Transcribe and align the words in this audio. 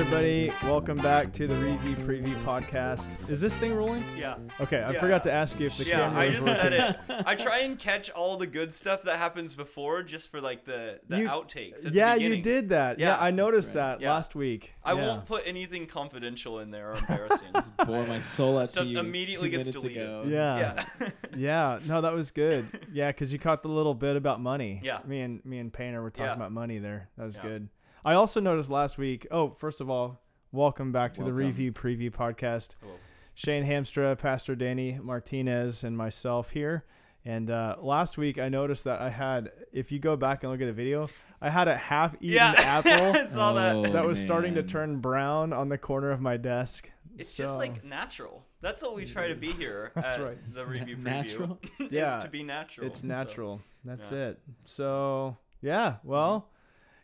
everybody. 0.00 0.52
Welcome 0.62 0.98
back 0.98 1.32
to 1.32 1.48
the 1.48 1.56
Review 1.56 1.96
Preview 1.96 2.40
podcast. 2.44 3.18
Is 3.28 3.40
this 3.40 3.56
thing 3.56 3.74
rolling? 3.74 4.04
Yeah. 4.16 4.36
Okay, 4.60 4.80
I 4.80 4.92
Yeah. 4.92 5.00
forgot 5.00 5.24
to 5.24 5.32
ask 5.32 5.58
you 5.58 5.66
if 5.66 5.76
the 5.76 5.86
Yeah, 5.86 5.96
camera 6.06 6.20
I 6.22 6.26
was 6.26 6.34
just 6.36 6.46
working. 6.46 6.62
said 6.62 6.96
it. 7.08 7.22
I 7.26 7.34
try 7.34 7.58
and 7.62 7.76
catch 7.76 8.08
all 8.10 8.36
the 8.36 8.46
good 8.46 8.72
stuff 8.72 9.02
that 9.02 9.16
happens 9.16 9.56
before 9.56 10.04
just 10.04 10.30
for 10.30 10.40
like 10.40 10.64
the, 10.64 11.00
the 11.08 11.18
You- 11.22 11.28
outtakes. 11.28 11.84
At 11.84 11.94
Yeah, 11.94 12.14
the 12.14 12.20
you 12.20 12.28
beginning. 12.28 12.42
did 12.44 12.68
that. 12.68 13.00
Yeah, 13.00 13.08
Yeah, 13.16 13.18
I 13.24 13.32
noticed 13.32 13.74
right. 13.74 13.98
that 13.98 14.00
Yeah. 14.02 14.12
last 14.12 14.36
week. 14.36 14.72
I 14.84 14.92
Yeah. 14.92 15.04
won't 15.04 15.26
put 15.26 15.42
anything 15.46 15.86
confidential 15.86 16.60
in 16.60 16.70
there 16.70 16.92
or 16.92 16.94
embarrassing. 16.94 17.52
Bore 17.84 18.06
my 18.06 18.20
soul 18.20 18.56
out 18.58 18.62
to 18.62 18.66
Stuff 18.68 18.86
you 18.86 19.00
immediately 19.00 19.50
two 19.50 19.56
gets 19.56 19.66
minutes 19.66 19.82
deleted. 19.82 20.02
ago. 20.04 20.24
Yeah. 20.28 20.84
yeah. 21.00 21.08
Yeah, 21.36 21.78
no, 21.86 22.00
that 22.02 22.12
was 22.14 22.30
good. 22.30 22.66
Yeah, 22.92 23.08
because 23.10 23.32
you 23.32 23.40
caught 23.40 23.62
the 23.62 23.68
little 23.68 23.94
bit 23.94 24.14
about 24.14 24.40
money. 24.40 24.80
Yeah. 24.80 24.98
Me 25.06 25.22
and 25.22 25.44
me 25.44 25.58
and 25.58 25.72
Painter 25.72 26.00
were 26.02 26.10
talking 26.10 26.26
Yeah. 26.26 26.34
about 26.34 26.52
money 26.52 26.78
there. 26.78 27.08
That 27.18 27.24
was 27.24 27.34
Yeah. 27.34 27.42
good. 27.42 27.68
I 28.04 28.14
also 28.14 28.40
noticed 28.40 28.70
last 28.70 28.98
week. 28.98 29.26
Oh, 29.30 29.50
first 29.50 29.80
of 29.80 29.90
all, 29.90 30.20
welcome 30.52 30.92
back 30.92 31.14
to 31.14 31.24
the 31.24 31.32
Review 31.32 31.72
Preview 31.72 32.10
podcast. 32.10 32.76
Hello. 32.80 32.94
Shane 33.34 33.64
Hamstra, 33.64 34.18
Pastor 34.18 34.54
Danny 34.54 34.98
Martinez, 35.00 35.84
and 35.84 35.96
myself 35.96 36.50
here. 36.50 36.84
And 37.24 37.50
uh, 37.50 37.76
last 37.80 38.16
week, 38.16 38.38
I 38.38 38.48
noticed 38.48 38.84
that 38.84 39.00
I 39.00 39.10
had, 39.10 39.50
if 39.72 39.92
you 39.92 39.98
go 39.98 40.16
back 40.16 40.42
and 40.42 40.50
look 40.50 40.60
at 40.60 40.66
the 40.66 40.72
video, 40.72 41.08
I 41.40 41.50
had 41.50 41.68
a 41.68 41.76
half-eaten 41.76 42.34
Yeah. 42.34 42.54
I 42.56 42.62
apple 42.62 43.28
saw 43.30 43.52
that. 43.54 43.76
Oh, 43.76 43.82
that 43.82 44.06
was 44.06 44.20
starting 44.20 44.54
to 44.54 44.62
turn 44.62 44.98
brown 45.00 45.52
on 45.52 45.68
the 45.68 45.78
corner 45.78 46.10
of 46.10 46.20
my 46.20 46.36
desk. 46.36 46.90
It's 47.16 47.36
just 47.36 47.56
like 47.58 47.84
natural. 47.84 48.44
That's 48.60 48.82
what 48.82 48.94
we 48.94 49.04
try 49.04 49.28
to 49.28 49.34
be 49.34 49.48
here 49.52 49.92
That's 49.96 50.14
at 50.14 50.20
right. 50.22 50.38
the 50.48 50.66
review 50.66 50.96
preview. 50.96 51.02
natural? 51.02 51.58
is 51.80 51.92
Yeah. 51.92 52.16
to 52.18 52.28
be 52.28 52.42
natural. 52.44 52.86
It's 52.86 53.00
So, 53.02 53.06
natural. 53.06 53.60
That's 53.84 54.10
yeah. 54.10 54.18
it. 54.28 54.40
So 54.64 55.36
yeah, 55.60 55.96
well, 56.04 56.48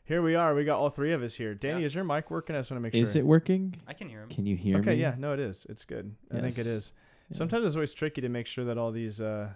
here 0.05 0.23
we 0.23 0.35
are. 0.35 0.55
We 0.55 0.65
got 0.65 0.79
all 0.79 0.91
three 0.91 1.13
of 1.13 1.23
us 1.23 1.35
here. 1.35 1.55
Danny, 1.55 1.81
Yeah. 1.81 1.87
is 1.87 1.95
your 1.95 2.05
mic 2.05 2.31
working? 2.31 2.55
I 2.57 2.59
just 2.61 2.71
want 2.71 2.79
to 2.79 2.83
make 2.83 2.93
sure 2.95 3.03
Is 3.03 3.13
sure. 3.13 3.21
it 3.21 3.27
working? 3.27 3.75
I 3.87 3.93
can 3.95 4.09
hear 4.09 4.23
him. 4.23 4.29
Can 4.29 4.47
you 4.47 4.57
hear 4.57 4.77
me? 4.77 4.81
okay, 4.83 4.95
yeah, 4.95 5.15
no, 5.19 5.33
it 5.33 5.41
is. 5.41 5.67
It's 5.69 5.85
good. 5.85 6.15
I 6.31 6.35
think 6.41 6.55
it 6.55 6.59
Yes. 6.59 6.67
is. 6.67 6.93
Yeah. 7.31 7.39
Sometimes 7.39 7.65
it's 7.67 7.75
always 7.75 7.95
tricky 7.95 8.21
to 8.21 8.29
make 8.29 8.47
sure 8.47 8.65
that 8.67 8.77
all 8.79 8.93
these 8.93 9.21
uh, 9.21 9.51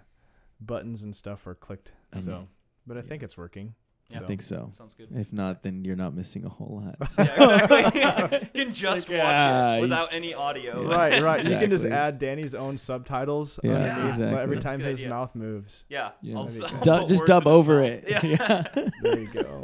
buttons 0.59 1.03
and 1.03 1.15
stuff 1.15 1.45
are 1.47 1.55
clicked. 1.55 1.91
I 2.13 2.19
so, 2.19 2.31
know. 2.31 2.47
but 2.87 2.97
I 2.97 3.01
think 3.01 3.21
it's 3.23 3.37
working. 3.37 3.75
Yeah. 4.09 4.21
I 4.21 4.25
think 4.25 4.41
so. 4.41 4.71
Sounds 4.73 4.95
good. 4.95 5.09
If 5.13 5.31
not, 5.31 5.61
then 5.61 5.85
you're 5.85 5.95
not 5.95 6.15
missing 6.15 6.43
a 6.43 6.49
whole 6.49 6.81
lot. 6.83 6.95
yeah, 7.19 7.65
exactly. 7.65 8.39
you 8.55 8.65
can 8.65 8.73
just 8.73 9.07
Like, 9.07 9.19
watch 9.19 9.27
yeah, 9.27 9.73
it 9.75 9.81
without 9.81 10.11
any 10.11 10.33
audio. 10.33 10.83
Right, 10.89 11.21
right. 11.21 11.43
You 11.43 11.51
can 11.59 11.69
just 11.69 11.85
Exactly. 11.85 11.91
add 11.91 12.17
Danny's 12.17 12.55
own 12.55 12.79
subtitles 12.79 13.59
Yeah, 13.63 13.73
underneath 13.73 13.93
but 13.93 14.09
exactly. 14.09 14.41
every 14.41 14.55
That's 14.55 14.65
a 14.65 14.69
time 14.69 14.79
good 14.79 14.87
his 14.87 14.99
idea. 15.01 15.09
mouth 15.11 15.35
moves. 15.35 15.83
Yeah. 15.89 16.09
Yeah. 16.23 16.37
I'll, 16.37 16.45
That'd 16.45 16.59
be 16.59 16.65
s- 16.65 16.71
good. 16.71 16.89
I'll 16.89 16.95
Du- 16.95 17.01
put 17.01 17.07
just 17.09 17.21
words 17.21 17.27
dub 17.27 17.43
in 17.45 17.51
his 17.51 17.59
over 17.59 17.73
mouth. 17.75 17.91
it. 17.91 18.23
Yeah. 18.23 18.89
There 19.03 19.19
you 19.19 19.27
go. 19.27 19.63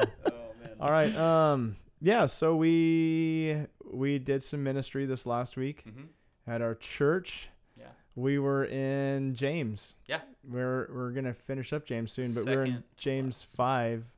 Man. 0.85 1.15
All 1.17 1.21
right. 1.21 1.51
Um. 1.53 1.75
Yeah. 2.01 2.25
So 2.27 2.55
we 2.55 3.57
we 3.91 4.19
did 4.19 4.43
some 4.43 4.63
ministry 4.63 5.05
this 5.05 5.25
last 5.25 5.57
week 5.57 5.83
hmm 5.83 6.03
at 6.47 6.61
our 6.61 6.75
church. 6.75 7.49
Yeah. 7.77 7.85
We 8.15 8.37
were 8.37 8.65
in 8.65 9.33
James. 9.33 9.95
Yeah. 10.07 10.21
We're 10.47 10.87
we're 10.93 11.11
gonna 11.11 11.33
finish 11.33 11.73
up 11.73 11.85
James 11.85 12.11
soon, 12.11 12.33
but 12.33 12.45
we're 12.45 12.65
in 12.65 12.83
James 12.97 13.41
last. 13.41 13.55
five 13.55 14.11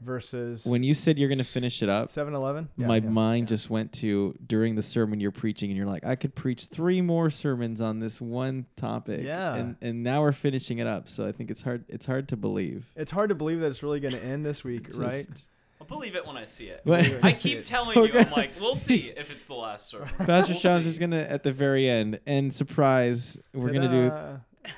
verses 0.00 0.66
when 0.66 0.82
you 0.82 0.92
said 0.92 1.18
you're 1.18 1.28
gonna 1.28 1.42
finish 1.44 1.82
it 1.82 1.88
up, 1.88 2.08
seven 2.08 2.34
eleven. 2.34 2.68
my 2.76 3.00
mind 3.00 3.48
just 3.48 3.70
went 3.70 3.92
to 3.92 4.34
during 4.46 4.74
the 4.74 4.82
sermon 4.82 5.18
you're 5.20 5.30
preaching, 5.30 5.70
and 5.70 5.76
you're 5.78 5.86
like, 5.86 6.04
I 6.04 6.14
could 6.14 6.34
preach 6.34 6.66
three 6.66 7.00
more 7.00 7.30
sermons 7.30 7.80
on 7.80 8.00
this 8.00 8.20
one 8.20 8.66
topic. 8.76 9.22
Yeah. 9.22 9.54
And 9.54 9.76
and 9.80 10.02
now 10.02 10.20
we're 10.22 10.32
finishing 10.32 10.78
it 10.78 10.86
up, 10.86 11.08
so 11.08 11.26
I 11.26 11.32
think 11.32 11.50
it's 11.50 11.62
hard. 11.62 11.84
It's 11.88 12.06
hard 12.06 12.28
to 12.28 12.36
believe. 12.36 12.84
It's 12.96 13.10
hard 13.12 13.30
to 13.30 13.34
believe 13.34 13.60
that 13.60 13.68
it's 13.68 13.82
really 13.82 14.00
gonna 14.00 14.18
end 14.18 14.44
this 14.44 14.62
week, 14.62 14.86
Just- 14.88 14.98
right? 14.98 15.44
I'll 15.90 15.98
believe 15.98 16.16
it 16.16 16.26
when 16.26 16.36
I 16.36 16.44
see 16.46 16.66
it. 16.68 16.80
What- 16.84 17.00
I 17.22 17.32
keep 17.32 17.58
it. 17.58 17.66
telling 17.66 17.98
oh, 17.98 18.04
you, 18.04 18.18
I'm 18.18 18.30
like, 18.30 18.52
we'll 18.60 18.74
see 18.76 19.08
if 19.16 19.30
it's 19.30 19.46
the 19.46 19.54
last 19.54 19.88
sermon. 19.90 20.08
Pastor 20.18 20.52
We'll 20.54 20.60
Challenge 20.60 20.84
see. 20.84 20.90
is 20.90 20.98
gonna 20.98 21.20
at 21.20 21.42
the 21.42 21.52
very 21.52 21.88
end, 21.88 22.20
and 22.26 22.52
surprise, 22.52 23.38
we're 23.52 23.72
gonna 23.72 23.88
do 23.88 24.70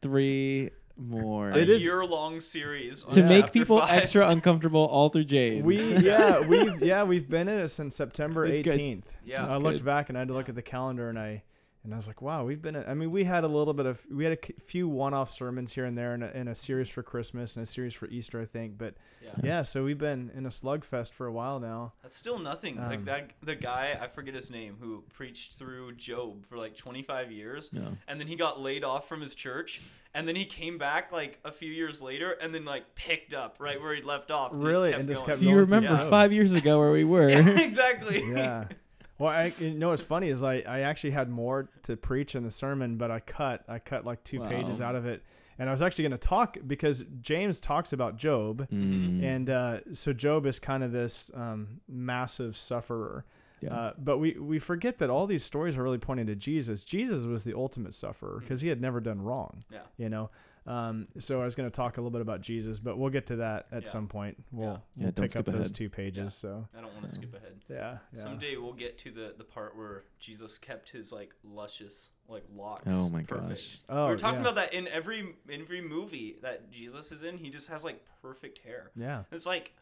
three 0.00 0.70
more. 0.96 1.50
a 1.50 1.56
It 1.58 1.68
is- 1.68 1.82
year-long 1.82 2.40
series 2.40 3.02
to 3.02 3.22
on 3.22 3.28
make 3.28 3.52
people 3.52 3.80
five. 3.80 3.90
extra 3.90 4.28
uncomfortable 4.28 4.86
all 4.86 5.08
through 5.08 5.24
James. 5.24 5.64
We 5.64 5.76
yeah 5.98 6.40
we've 6.46 6.80
yeah 6.82 7.02
we've 7.02 7.28
been 7.28 7.48
in 7.48 7.58
it 7.58 7.68
since 7.68 7.96
September 7.96 8.46
That's 8.46 8.60
good. 8.60 8.74
eighteenth. 8.74 9.16
Yeah. 9.24 9.42
I 9.42 9.48
That's 9.48 9.56
looked 9.62 9.78
good. 9.78 9.84
back 9.84 10.08
and 10.08 10.16
I 10.16 10.20
had 10.20 10.28
to 10.28 10.34
look 10.34 10.48
at 10.48 10.54
the 10.54 10.62
calendar 10.62 11.08
and 11.08 11.18
I 11.18 11.42
and 11.84 11.92
I 11.92 11.96
was 11.96 12.06
like, 12.06 12.22
wow, 12.22 12.44
we've 12.44 12.62
been. 12.62 12.76
I 12.76 12.94
mean, 12.94 13.10
we 13.10 13.24
had 13.24 13.44
a 13.44 13.48
little 13.48 13.74
bit 13.74 13.84
of 13.86 14.00
we 14.10 14.24
had 14.24 14.32
a 14.32 14.60
few 14.62 14.88
one-off 14.88 15.30
sermons 15.30 15.72
here 15.72 15.84
and 15.84 15.96
there, 15.96 16.14
and 16.14 16.24
a, 16.24 16.34
and 16.34 16.48
a 16.48 16.54
series 16.54 16.88
for 16.88 17.02
Christmas 17.02 17.56
and 17.56 17.62
a 17.62 17.66
series 17.66 17.92
for 17.94 18.06
Easter, 18.08 18.40
I 18.40 18.46
think. 18.46 18.78
But 18.78 18.94
Yeah. 19.22 19.30
yeah, 19.42 19.62
so 19.62 19.84
we've 19.84 19.98
been 19.98 20.30
in 20.34 20.46
a 20.46 20.48
slugfest 20.48 21.12
for 21.12 21.26
a 21.26 21.32
while 21.32 21.60
now. 21.60 21.92
That's 22.02 22.16
still 22.16 22.38
nothing. 22.38 22.78
Um, 22.78 22.88
like 22.88 23.04
that, 23.04 23.30
the 23.42 23.54
guy 23.54 23.98
I 24.00 24.06
forget 24.06 24.34
his 24.34 24.50
name 24.50 24.76
who 24.80 25.04
preached 25.12 25.54
through 25.54 25.92
Job 25.96 26.46
for 26.46 26.56
like 26.56 26.74
25 26.76 27.30
years, 27.30 27.70
No. 27.72 27.96
and 28.08 28.18
then 28.18 28.26
he 28.28 28.36
got 28.36 28.60
laid 28.60 28.82
off 28.82 29.06
from 29.06 29.20
his 29.20 29.34
church, 29.34 29.82
and 30.14 30.26
then 30.26 30.36
he 30.36 30.46
came 30.46 30.78
back 30.78 31.12
like 31.12 31.38
a 31.44 31.52
few 31.52 31.70
years 31.70 32.00
later, 32.00 32.32
and 32.40 32.54
then 32.54 32.64
like 32.64 32.94
picked 32.94 33.34
up 33.34 33.56
right 33.60 33.78
where 33.80 33.94
he 33.94 34.00
left 34.02 34.30
off. 34.30 34.52
and 34.52 34.64
Really? 34.64 34.90
kept 34.90 35.00
And 35.00 35.08
just 35.08 35.26
going. 35.26 35.38
kept 35.38 35.42
You 35.42 35.56
remember 35.56 35.92
Yeah. 35.92 36.08
five 36.08 36.32
years 36.32 36.54
ago 36.54 36.78
where 36.78 36.92
we 36.92 37.04
were? 37.04 37.28
Yeah, 37.34 37.60
exactly. 37.60 38.22
Yeah. 38.26 38.64
Well, 39.18 39.30
I 39.30 39.52
you 39.60 39.70
know 39.74 39.90
what's 39.90 40.02
funny 40.02 40.28
is 40.28 40.42
I, 40.42 40.56
I 40.66 40.80
actually 40.80 41.10
had 41.12 41.28
more 41.30 41.68
to 41.84 41.96
preach 41.96 42.34
in 42.34 42.42
the 42.42 42.50
sermon, 42.50 42.96
but 42.96 43.10
I 43.10 43.20
cut 43.20 43.62
I 43.68 43.78
cut 43.78 44.04
like 44.04 44.24
two 44.24 44.40
pages 44.40 44.80
out 44.80 44.96
of 44.96 45.06
it, 45.06 45.22
and 45.58 45.68
I 45.68 45.72
was 45.72 45.82
actually 45.82 46.02
going 46.08 46.18
to 46.20 46.28
talk 46.28 46.56
because 46.66 47.04
James 47.20 47.60
talks 47.60 47.92
about 47.92 48.16
Job, 48.16 48.68
Mm. 48.70 49.22
and 49.22 49.50
uh, 49.50 49.78
so 49.92 50.12
Job 50.12 50.46
is 50.46 50.58
kind 50.58 50.82
of 50.82 50.90
this 50.92 51.30
um, 51.34 51.80
massive 51.88 52.56
sufferer. 52.56 53.24
Yeah. 53.60 53.74
Uh, 53.74 53.92
but 53.96 54.18
we, 54.18 54.32
we 54.38 54.58
forget 54.58 54.98
that 54.98 55.08
all 55.08 55.26
these 55.26 55.42
stories 55.42 55.78
are 55.78 55.82
really 55.82 55.96
pointing 55.96 56.26
to 56.26 56.34
Jesus. 56.34 56.84
Jesus 56.84 57.24
was 57.24 57.44
the 57.44 57.54
ultimate 57.54 57.94
sufferer 57.94 58.40
because 58.40 58.60
he 58.60 58.68
had 58.68 58.78
never 58.80 59.00
done 59.00 59.22
wrong. 59.22 59.64
Yeah. 59.72 59.78
You 59.96 60.08
know. 60.10 60.30
Um, 60.66 61.08
so 61.18 61.40
I 61.40 61.44
was 61.44 61.54
going 61.54 61.70
to 61.70 61.74
talk 61.74 61.98
a 61.98 62.00
little 62.00 62.10
bit 62.10 62.22
about 62.22 62.40
Jesus, 62.40 62.78
but 62.80 62.96
we'll 62.98 63.10
get 63.10 63.26
to 63.26 63.36
that 63.36 63.66
at 63.70 63.82
Yeah. 63.82 63.88
some 63.88 64.08
point. 64.08 64.42
We'll, 64.50 64.66
Yeah. 64.66 64.70
Yeah, 64.72 64.78
we'll 64.96 65.12
don't 65.12 65.14
pick 65.28 65.36
up 65.36 65.44
skip 65.44 65.54
those 65.54 65.70
two 65.72 65.90
pages. 65.90 66.22
Yeah. 66.24 66.28
So 66.28 66.68
I 66.76 66.80
don't 66.80 66.94
want 66.94 67.06
to 67.06 67.12
Yeah. 67.14 67.20
skip 67.20 67.34
ahead. 67.34 67.64
yeah, 67.68 67.98
yeah. 68.12 68.20
Someday 68.22 68.56
we'll 68.56 68.72
get 68.72 68.96
to 68.98 69.10
the 69.10 69.34
the 69.36 69.44
part 69.44 69.76
where 69.76 70.04
Jesus 70.18 70.56
kept 70.58 70.88
his 70.88 71.12
like 71.12 71.34
luscious 71.44 72.10
like 72.28 72.44
locks. 72.54 72.84
Oh 72.88 73.10
my 73.10 73.22
perfect. 73.22 73.48
gosh. 73.50 73.78
Oh, 73.90 74.06
we 74.06 74.12
are 74.14 74.16
talking 74.16 74.36
yeah. 74.36 74.50
about 74.50 74.54
that 74.56 74.72
in 74.74 74.88
every 74.88 75.34
in 75.48 75.60
every 75.60 75.82
movie 75.82 76.36
that 76.42 76.70
Jesus 76.70 77.12
is 77.12 77.22
in. 77.22 77.36
He 77.36 77.50
just 77.50 77.68
has 77.68 77.84
like 77.84 78.02
perfect 78.22 78.58
hair. 78.58 78.90
Yeah. 78.96 79.24
It's 79.32 79.44
like, 79.46 79.76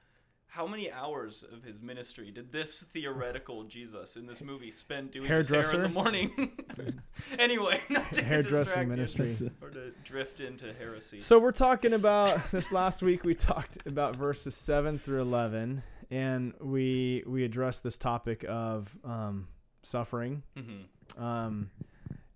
how 0.52 0.66
many 0.66 0.92
hours 0.92 1.42
of 1.50 1.62
his 1.62 1.80
ministry 1.80 2.30
did 2.30 2.52
this 2.52 2.82
theoretical 2.82 3.64
Jesus 3.64 4.16
in 4.16 4.26
this 4.26 4.42
movie 4.42 4.70
spend 4.70 5.10
doing 5.10 5.26
his 5.26 5.48
hair 5.48 5.74
in 5.74 5.80
the 5.80 5.88
morning? 5.88 6.52
anyway, 7.38 7.80
not 7.88 8.10
to 8.12 8.16
get 8.20 8.24
Hairdressing 8.26 8.88
distracted 8.90 9.16
ministry. 9.18 9.50
Or 9.62 9.70
to 9.70 9.92
drift 10.04 10.40
into 10.40 10.74
heresy. 10.74 11.20
So 11.20 11.38
we're 11.38 11.52
talking 11.52 11.94
about 11.94 12.50
this 12.52 12.70
last 12.70 13.00
week. 13.02 13.24
We 13.24 13.34
talked 13.34 13.78
about 13.86 14.16
verses 14.16 14.54
seven 14.54 14.98
through 14.98 15.22
eleven, 15.22 15.82
and 16.10 16.52
we 16.60 17.24
we 17.26 17.44
addressed 17.44 17.82
this 17.82 17.96
topic 17.96 18.44
of 18.46 18.94
um, 19.04 19.48
suffering. 19.82 20.42
hmm 20.54 21.22
Um, 21.22 21.70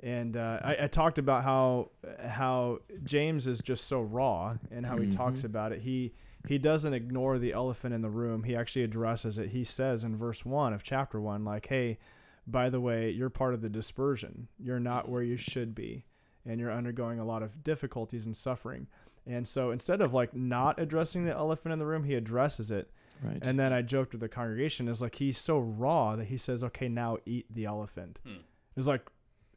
and 0.03 0.37
uh, 0.39 0.61
I, 0.63 0.77
I 0.85 0.87
talked 0.87 1.19
about 1.19 1.45
how 1.45 1.91
how 2.27 2.79
James 3.05 3.47
is 3.47 3.61
just 3.61 3.85
so 3.89 4.01
raw 4.01 4.57
and 4.71 4.87
how 4.87 4.97
he 4.99 5.07
talks 5.07 5.41
Mhm. 5.43 5.45
about 5.47 5.73
it. 5.73 5.81
He 5.83 6.15
he 6.49 6.59
doesn't 6.59 6.95
ignore 6.95 7.39
the 7.39 7.53
elephant 7.53 7.95
in 7.95 8.03
the 8.03 8.11
room. 8.11 8.45
He 8.45 8.55
actually 8.57 8.83
addresses 8.85 9.39
it. 9.39 9.51
He 9.51 9.65
says 9.65 10.05
in 10.05 10.17
verse 10.17 10.45
one 10.45 10.73
of 10.73 10.83
chapter 10.83 11.21
one, 11.21 11.45
like, 11.45 11.67
"Hey, 11.67 11.99
by 12.47 12.71
the 12.71 12.81
way, 12.81 13.11
you're 13.11 13.31
part 13.31 13.55
of 13.55 13.61
the 13.61 13.69
dispersion. 13.69 14.49
You're 14.59 14.81
not 14.81 15.09
where 15.09 15.23
you 15.23 15.37
should 15.37 15.75
be, 15.75 16.05
and 16.45 16.61
you're 16.61 16.73
undergoing 16.73 17.19
a 17.19 17.25
lot 17.25 17.43
of 17.43 17.65
difficulties 17.65 18.27
and 18.27 18.37
suffering." 18.37 18.87
And 19.27 19.47
so 19.49 19.73
instead 19.73 20.01
of 20.01 20.15
like 20.15 20.35
not 20.35 20.79
addressing 20.79 21.25
the 21.25 21.33
elephant 21.33 21.73
in 21.73 21.79
the 21.81 21.87
room, 21.87 22.05
he 22.05 22.15
addresses 22.15 22.71
it. 22.71 22.91
Right. 23.23 23.39
And 23.45 23.59
then 23.59 23.73
I 23.73 23.83
joked 23.83 24.13
with 24.13 24.21
the 24.21 24.29
congregation 24.29 24.89
is 24.89 25.01
like 25.03 25.17
he's 25.17 25.39
so 25.39 25.59
raw 25.59 26.17
that 26.17 26.27
he 26.27 26.37
says, 26.37 26.63
"Okay, 26.63 26.89
now 26.89 27.19
eat 27.27 27.47
the 27.53 27.65
elephant." 27.65 28.21
Hmm. 28.25 28.43
It's 28.77 28.87
like 28.87 29.11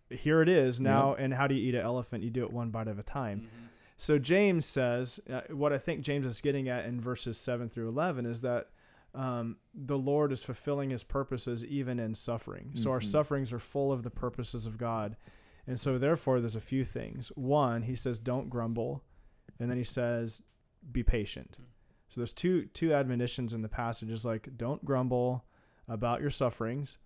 here 0.10 0.42
it 0.42 0.50
is 0.50 0.80
now, 0.80 1.14
and 1.14 1.34
how 1.36 1.46
do 1.46 1.54
you 1.54 1.68
eat 1.70 1.76
an 1.76 1.82
elephant? 1.82 2.24
You 2.24 2.32
do 2.32 2.44
it 2.44 2.52
one 2.52 2.72
bite 2.72 2.88
at 2.88 2.98
a 2.98 3.04
time. 3.04 3.42
Mhm. 3.42 3.68
So 4.02 4.18
James 4.18 4.66
says 4.66 5.20
uh, 5.30 5.42
what 5.50 5.74
I 5.74 5.78
think 5.78 6.02
James 6.02 6.26
is 6.26 6.40
getting 6.40 6.70
at 6.70 6.86
in 6.86 7.02
verses 7.02 7.38
seven 7.38 7.68
through 7.68 7.90
eleven 7.90 8.26
is 8.26 8.40
that 8.42 8.70
um, 9.14 9.58
the 9.74 9.98
Lord 9.98 10.32
is 10.32 10.42
fulfilling 10.42 10.92
His 10.92 11.04
purposes 11.04 11.66
even 11.66 12.00
in 12.00 12.16
suffering. 12.16 12.72
So 12.76 12.92
our 12.92 13.02
Mhm. 13.02 13.12
sufferings 13.12 13.52
are 13.52 13.60
full 13.60 13.92
of 13.92 14.04
the 14.04 14.10
purposes 14.10 14.66
of 14.66 14.78
God, 14.78 15.18
and 15.68 15.78
so 15.78 15.98
therefore 15.98 16.40
there's 16.40 16.56
a 16.56 16.62
few 16.62 16.86
things. 16.86 17.28
One, 17.36 17.82
He 17.82 17.96
says, 17.96 18.20
"Don't 18.20 18.50
grumble," 18.50 19.04
and 19.60 19.70
then 19.70 19.78
He 19.78 19.84
says, 19.84 20.44
"Be 20.92 21.04
patient." 21.04 21.58
So 22.08 22.22
there's 22.22 22.32
two 22.34 22.68
two 22.68 22.94
admonitions 22.94 23.54
in 23.54 23.64
the 23.64 23.68
passage. 23.70 24.10
Is 24.12 24.24
like, 24.26 24.56
don't 24.58 24.86
grumble 24.86 25.44
about 25.90 26.22
your 26.22 26.30
sufferings, 26.30 27.00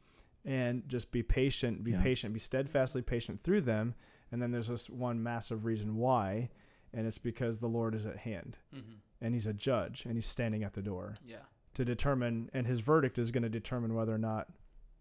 and 0.45 0.87
just 0.87 1.11
be 1.11 1.23
patient. 1.23 1.83
Be 1.83 1.91
Yeah. 1.91 2.03
patient. 2.03 2.33
Be 2.35 2.39
steadfastly 2.39 3.01
patient 3.01 3.41
through 3.41 3.61
them. 3.61 3.95
And 4.31 4.41
then 4.41 4.51
there's 4.51 4.67
this 4.67 4.89
one 4.89 5.21
massive 5.23 5.63
reason 5.63 5.95
why, 5.95 6.49
and 6.93 7.07
it's 7.07 7.17
because 7.17 7.59
the 7.59 7.67
Lord 7.69 7.95
is 7.95 8.05
at 8.05 8.17
hand 8.17 8.57
Mhm. 8.73 8.97
and 9.21 9.33
He's 9.33 9.47
a 9.47 9.53
judge 9.53 10.05
and 10.05 10.15
He's 10.15 10.27
standing 10.27 10.63
at 10.63 10.73
the 10.73 10.81
door 10.81 11.15
Yeah. 11.25 11.43
to 11.73 11.83
determine, 11.85 12.49
and 12.53 12.67
his 12.67 12.79
verdict 12.79 13.17
is 13.17 13.31
going 13.31 13.43
to 13.43 13.49
determine 13.49 13.93
whether 13.93 14.13
or 14.13 14.17
not, 14.19 14.51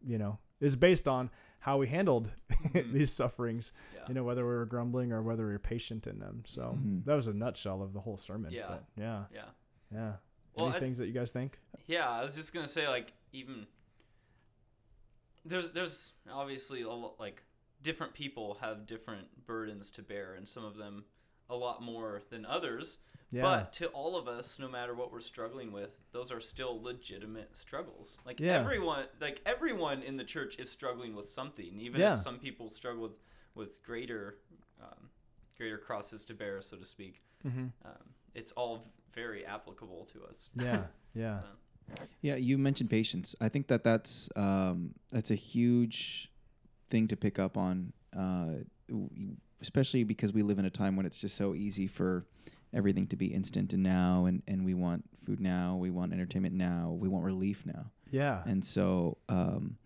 you 0.03 0.19
know, 0.19 0.39
is 0.61 0.77
based 0.77 1.07
on 1.09 1.31
how 1.61 1.79
we 1.79 1.87
handled 1.89 2.31
Mhm. 2.49 2.93
these 2.93 3.13
sufferings. 3.13 3.73
Yeah. 3.95 4.05
You 4.09 4.15
know, 4.15 4.25
whether 4.25 4.45
we 4.45 4.53
were 4.55 4.67
grumbling 4.67 5.13
or 5.13 5.23
whether 5.23 5.45
we 5.47 5.53
were 5.53 5.59
patient 5.59 6.07
in 6.07 6.19
them. 6.19 6.43
So 6.47 6.79
Mhm. 6.79 7.05
that 7.05 7.15
was 7.15 7.29
a 7.29 7.33
nutshell 7.35 7.83
of 7.83 7.93
the 7.93 8.01
whole 8.01 8.17
sermon. 8.17 8.53
Yeah. 8.53 8.67
but 8.69 8.85
yeah, 8.97 9.27
yeah. 9.33 9.51
yeah. 9.93 10.17
Well, 10.59 10.69
Any 10.69 10.77
I- 10.77 10.81
things 10.81 10.99
that 10.99 11.07
you 11.07 11.13
guys 11.13 11.31
think? 11.33 11.59
Yeah, 11.87 12.09
I 12.11 12.23
was 12.23 12.35
just 12.35 12.53
gonna 12.53 12.69
say 12.69 12.89
like 12.89 13.13
even 13.33 13.67
there's 15.45 15.71
there's 15.73 16.13
obviously 16.31 16.83
a 16.83 16.91
lot 16.91 17.19
like 17.19 17.43
different 17.83 18.15
people 18.15 18.55
have 18.61 18.87
different 18.87 19.47
burdens 19.47 19.91
to 19.91 20.03
bear, 20.03 20.35
and 20.35 20.49
some 20.49 20.65
of 20.65 20.77
them 20.77 21.05
a 21.53 21.57
lot 21.57 21.83
more 21.83 22.23
than 22.31 22.45
others. 22.47 22.99
Yeah. 23.31 23.43
But 23.43 23.73
to 23.75 23.87
all 23.89 24.17
of 24.17 24.29
us, 24.29 24.59
no 24.59 24.69
matter 24.69 24.93
what 24.95 25.11
we're 25.13 25.21
struggling 25.21 25.73
with, 25.73 26.03
those 26.13 26.31
are 26.31 26.41
still 26.41 26.83
legitimate 26.83 27.57
struggles. 27.57 28.19
Like 28.27 28.41
Yeah. 28.41 28.59
everyone, 28.59 29.07
like 29.21 29.41
everyone 29.47 30.03
in 30.03 30.17
the 30.17 30.25
church 30.25 30.59
is 30.59 30.71
struggling 30.71 31.15
with 31.15 31.25
something. 31.27 31.81
Even 31.81 32.01
Yeah. 32.01 32.15
if 32.15 32.21
some 32.21 32.39
people 32.39 32.69
struggle 32.69 33.03
with 33.03 33.19
with 33.55 33.83
greater 33.83 34.39
um, 34.83 35.09
greater 35.57 35.79
crosses 35.79 36.25
to 36.27 36.35
bear, 36.35 36.61
so 36.63 36.77
to 36.77 36.85
speak. 36.85 37.23
mm-hmm. 37.47 37.67
Um, 37.85 38.05
it's 38.35 38.53
all 38.53 38.85
very 39.13 39.45
applicable 39.47 40.07
to 40.13 40.25
us. 40.25 40.51
Yeah. 40.55 40.85
Yeah. 41.15 41.41
Yeah, 42.23 42.37
you 42.37 42.57
mentioned 42.59 42.89
patience. 42.89 43.35
I 43.41 43.49
think 43.51 43.67
that 43.67 43.83
that's 43.85 44.31
um, 44.37 44.95
that's 45.11 45.31
a 45.31 45.35
huge 45.35 46.31
thing 46.91 47.07
to 47.09 47.17
pick 47.17 47.39
up 47.39 47.59
on, 47.59 47.93
uh, 48.17 48.63
w- 48.89 49.37
especially 49.63 50.05
because 50.05 50.33
we 50.33 50.43
live 50.43 50.59
in 50.59 50.65
a 50.67 50.71
time 50.71 50.97
when 50.97 51.07
it's 51.07 51.21
just 51.21 51.37
so 51.37 51.55
easy 51.55 51.87
for 51.87 52.27
everything 52.75 53.07
to 53.07 53.17
be 53.17 53.27
instant 53.27 53.73
and 53.73 53.83
now, 53.83 54.27
and, 54.27 54.43
and 54.49 54.65
we 54.65 54.75
want 54.75 55.05
food 55.25 55.41
now, 55.41 55.77
we 55.77 55.91
want 55.91 56.13
entertainment 56.13 56.55
now, 56.55 56.95
we 56.99 57.09
want 57.09 57.25
relief 57.25 57.65
now, 57.65 57.87
Yeah. 58.11 58.43
and 58.47 58.65
so 58.65 59.17
um, 59.29 59.77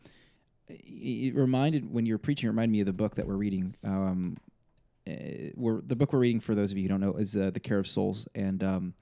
it, 0.68 1.34
reminded 1.34 1.92
when 1.92 2.06
you 2.06 2.14
were 2.14 2.18
preaching, 2.18 2.46
it 2.48 2.50
reminded 2.50 2.72
me 2.72 2.80
of 2.80 2.86
the 2.86 2.92
book 2.92 3.14
that 3.16 3.26
we're 3.26 3.36
reading. 3.36 3.74
Um, 3.84 4.36
uh, 5.08 5.12
we're 5.54 5.80
the 5.82 5.94
book 5.94 6.12
we're 6.12 6.18
reading 6.18 6.40
for 6.40 6.54
those 6.56 6.72
of 6.72 6.78
you 6.78 6.82
who 6.84 6.88
don't 6.88 7.00
know 7.00 7.14
is 7.14 7.36
uh, 7.36 7.50
the 7.50 7.60
Care 7.60 7.78
of 7.78 7.86
Souls, 7.86 8.26
and 8.34 8.62
um, 8.64 8.94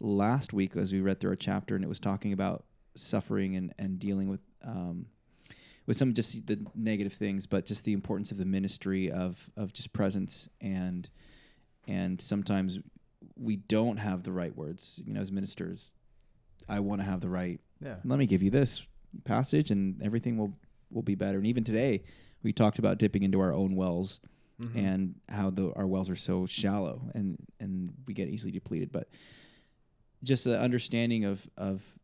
last 0.00 0.52
week 0.54 0.76
as 0.76 0.92
we 0.92 1.00
read 1.00 1.20
through 1.20 1.32
a 1.32 1.36
chapter 1.36 1.74
and 1.74 1.84
it 1.84 1.88
was 1.88 2.00
talking 2.00 2.32
about 2.32 2.64
suffering 2.94 3.56
and, 3.56 3.74
and 3.78 3.98
dealing 3.98 4.28
with 4.28 4.40
um, 4.64 5.06
with 5.90 5.96
some 5.96 6.14
just 6.14 6.46
the 6.46 6.56
negative 6.76 7.12
things, 7.12 7.46
but 7.48 7.66
just 7.66 7.84
the 7.84 7.92
importance 7.92 8.30
of 8.30 8.38
the 8.38 8.44
ministry 8.44 9.10
of 9.10 9.50
of 9.56 9.72
just 9.72 9.92
presence 9.92 10.48
and 10.60 11.10
and 11.88 12.20
sometimes 12.20 12.78
we 13.34 13.56
don't 13.56 13.96
have 13.96 14.22
the 14.22 14.30
right 14.30 14.54
words. 14.56 15.02
You 15.04 15.14
know, 15.14 15.20
as 15.20 15.32
ministers, 15.32 15.96
I 16.68 16.78
want 16.78 17.00
to 17.00 17.04
have 17.04 17.20
the 17.20 17.28
right. 17.28 17.60
yeah. 17.84 17.96
Let 18.04 18.20
me 18.20 18.26
give 18.26 18.40
you 18.40 18.50
this 18.50 18.86
passage, 19.24 19.72
and 19.72 20.00
everything 20.00 20.36
will 20.38 20.52
will 20.92 21.02
be 21.02 21.16
better. 21.16 21.38
And 21.38 21.46
even 21.48 21.64
today, 21.64 22.04
we 22.44 22.52
talked 22.52 22.78
about 22.78 22.98
dipping 22.98 23.24
into 23.24 23.40
our 23.40 23.52
own 23.52 23.74
wells 23.74 24.20
Mhm. 24.62 24.76
and 24.76 25.14
how 25.28 25.50
the 25.50 25.72
our 25.74 25.88
wells 25.88 26.08
are 26.08 26.14
so 26.16 26.46
shallow 26.46 27.10
and 27.16 27.36
and 27.58 27.92
we 28.06 28.12
get 28.14 28.28
easily 28.28 28.52
depleted 28.52 28.92
but 28.92 29.08
just 30.22 30.44
the 30.44 30.60
understanding 30.60 31.24
of 31.24 31.48
of 31.56 31.98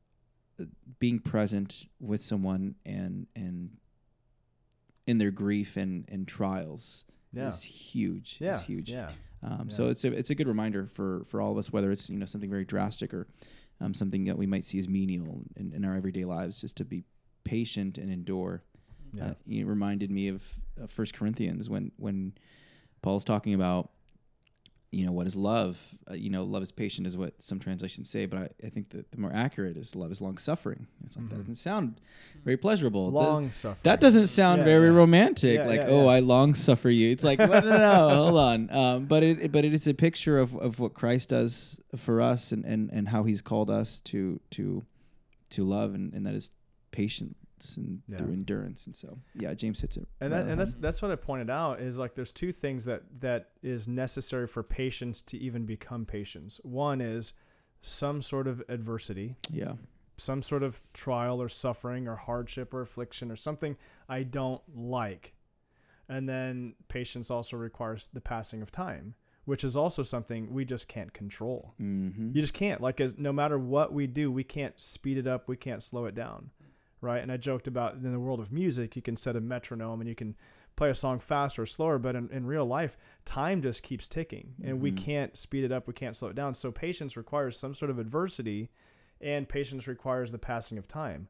being 0.98 1.18
present 1.18 1.86
with 2.00 2.20
someone 2.20 2.74
and 2.84 3.26
and 3.36 3.76
in 5.06 5.18
their 5.18 5.30
grief 5.30 5.76
and 5.76 6.04
and 6.08 6.26
trials 6.26 7.04
yeah. 7.32 7.46
is 7.46 7.62
huge 7.62 8.36
yeah. 8.40 8.52
is 8.54 8.62
huge 8.62 8.90
Yeah. 8.90 9.10
um, 9.42 9.66
Yeah. 9.68 9.74
so 9.74 9.88
it's 9.88 10.04
a 10.04 10.12
it's 10.12 10.30
a 10.30 10.34
good 10.34 10.48
reminder 10.48 10.86
for 10.86 11.24
for 11.26 11.40
all 11.40 11.52
of 11.52 11.58
us 11.58 11.72
whether 11.72 11.90
it's 11.90 12.08
you 12.10 12.16
know 12.18 12.26
something 12.26 12.50
very 12.50 12.64
drastic 12.64 13.12
or 13.14 13.26
um, 13.80 13.92
something 13.92 14.24
that 14.24 14.38
we 14.38 14.46
might 14.46 14.64
see 14.64 14.78
as 14.78 14.88
menial 14.88 15.42
in, 15.56 15.72
in 15.74 15.84
our 15.84 15.94
everyday 15.94 16.24
lives 16.24 16.60
just 16.60 16.76
to 16.78 16.84
be 16.84 17.04
patient 17.44 17.98
and 17.98 18.10
endure 18.10 18.62
Yeah. 19.12 19.24
uh, 19.30 19.34
it 19.48 19.66
reminded 19.66 20.10
me 20.10 20.28
of 20.28 20.42
uh, 20.82 20.86
First 20.86 21.14
Corinthians 21.14 21.68
when 21.68 21.92
when 21.98 22.32
Paul's 23.02 23.24
talking 23.24 23.54
about 23.54 23.90
you 24.92 25.04
know 25.04 25.12
what 25.12 25.26
is 25.26 25.34
love. 25.36 25.94
Uh, 26.10 26.14
you 26.14 26.30
know, 26.30 26.44
love 26.44 26.62
is 26.62 26.70
patient 26.72 27.06
is 27.06 27.18
what 27.18 27.40
some 27.42 27.58
translations 27.58 28.08
say, 28.08 28.24
but 28.26 28.38
I, 28.38 28.48
I 28.66 28.68
think 28.70 28.90
that 28.90 29.10
the 29.10 29.18
more 29.18 29.32
accurate 29.32 29.76
is 29.76 29.94
love 29.96 30.10
is 30.12 30.20
long 30.20 30.38
suffering. 30.38 30.86
It's 31.04 31.16
like 31.16 31.28
that 31.28 31.34
Mhm. 31.34 31.38
doesn't 31.38 31.54
sound 31.56 32.00
very 32.44 32.56
pleasurable. 32.56 33.10
Long 33.10 33.50
suffering. 33.52 33.80
that 33.82 34.00
doesn't 34.00 34.28
sound 34.28 34.60
Yeah, 34.60 34.64
very 34.64 34.88
yeah. 34.88 34.94
romantic. 34.94 35.58
Yeah, 35.58 35.66
like, 35.66 35.82
oh. 35.86 36.06
I 36.06 36.20
long 36.20 36.54
suffer 36.54 36.88
you. 36.88 37.10
It's 37.10 37.24
like, 37.24 37.38
well, 37.40 37.48
no, 37.50 37.60
no, 37.70 37.78
no, 38.08 38.14
hold 38.24 38.36
on. 38.38 38.70
Um, 38.70 39.04
but 39.06 39.22
it, 39.22 39.50
but 39.52 39.64
it 39.64 39.74
is 39.74 39.86
a 39.88 39.94
picture 39.94 40.38
of, 40.38 40.54
of 40.56 40.78
what 40.80 40.94
Christ 40.94 41.30
does 41.30 41.80
for 41.96 42.20
us 42.22 42.52
and, 42.52 42.64
and, 42.64 42.88
and 42.92 43.08
how 43.08 43.24
He's 43.24 43.42
called 43.42 43.70
us 43.70 44.00
to 44.02 44.40
to 44.52 44.84
to 45.50 45.64
love, 45.64 45.94
and, 45.94 46.12
and 46.14 46.24
that 46.26 46.34
is 46.34 46.50
patience 46.90 47.34
and 47.76 48.02
Yeah. 48.08 48.18
through 48.18 48.32
endurance. 48.32 48.86
And 48.86 48.94
so, 48.94 49.18
yeah, 49.34 49.54
James 49.54 49.80
hits 49.80 49.96
it. 49.96 50.06
and 50.20 50.32
that, 50.32 50.46
and 50.46 50.60
that's 50.60 50.74
that's 50.74 51.00
what 51.00 51.10
I 51.10 51.16
pointed 51.16 51.48
out 51.50 51.80
is 51.80 51.98
like 51.98 52.14
there's 52.14 52.32
two 52.32 52.52
things 52.52 52.84
that 52.84 53.02
that 53.20 53.50
is 53.62 53.88
necessary 53.88 54.46
for 54.46 54.62
patience 54.62 55.22
to 55.22 55.38
even 55.38 55.64
become 55.64 56.04
patience. 56.04 56.60
One 56.62 57.00
is 57.00 57.32
some 57.82 58.20
sort 58.22 58.46
of 58.48 58.62
adversity, 58.68 59.36
yeah, 59.50 59.74
some 60.18 60.42
sort 60.42 60.62
of 60.62 60.80
trial 60.92 61.40
or 61.40 61.48
suffering 61.48 62.06
or 62.08 62.16
hardship 62.16 62.74
or 62.74 62.82
affliction 62.82 63.30
or 63.30 63.36
something 63.36 63.76
I 64.08 64.22
don't 64.22 64.62
like. 64.74 65.32
And 66.08 66.28
then 66.28 66.74
patience 66.88 67.30
also 67.30 67.56
requires 67.56 68.08
the 68.12 68.20
passing 68.20 68.62
of 68.62 68.70
time, 68.70 69.14
which 69.44 69.64
is 69.64 69.74
also 69.76 70.02
something 70.04 70.52
we 70.52 70.64
just 70.64 70.86
can't 70.88 71.12
control. 71.12 71.74
mm-hmm. 71.80 72.30
You 72.32 72.40
just 72.40 72.54
can't. 72.54 72.80
Like, 72.80 73.00
as 73.00 73.18
no 73.18 73.32
matter 73.32 73.58
what 73.58 73.92
we 73.92 74.06
do, 74.06 74.30
we 74.30 74.44
can't 74.44 74.80
speed 74.80 75.18
it 75.18 75.26
up. 75.26 75.48
We 75.48 75.56
can't 75.56 75.82
slow 75.82 76.04
it 76.06 76.14
down, 76.14 76.50
right? 77.06 77.22
And 77.22 77.32
I 77.32 77.36
joked 77.38 77.66
about 77.66 77.94
in 77.94 78.12
the 78.12 78.18
world 78.20 78.40
of 78.40 78.52
music, 78.52 78.96
you 78.96 79.02
can 79.02 79.16
set 79.16 79.36
a 79.36 79.40
metronome 79.40 80.00
and 80.00 80.08
you 80.08 80.14
can 80.14 80.34
play 80.76 80.90
a 80.90 80.94
song 80.94 81.18
faster 81.20 81.62
or 81.62 81.66
slower, 81.66 81.98
but 81.98 82.14
in, 82.14 82.28
in 82.30 82.44
real 82.44 82.66
life, 82.66 82.98
time 83.24 83.62
just 83.62 83.82
keeps 83.82 84.08
ticking, 84.08 84.52
and 84.62 84.78
we 84.82 84.92
Mhm. 84.92 84.96
can't 84.98 85.36
speed 85.36 85.64
it 85.64 85.72
up. 85.72 85.86
We 85.86 85.94
can't 85.94 86.14
slow 86.14 86.28
it 86.28 86.36
down. 86.36 86.52
So 86.52 86.70
patience 86.70 87.16
requires 87.16 87.56
some 87.58 87.72
sort 87.74 87.90
of 87.90 87.98
adversity, 87.98 88.68
and 89.20 89.48
patience 89.48 89.86
requires 89.86 90.32
the 90.32 90.38
passing 90.38 90.76
of 90.76 90.86
time. 90.86 91.28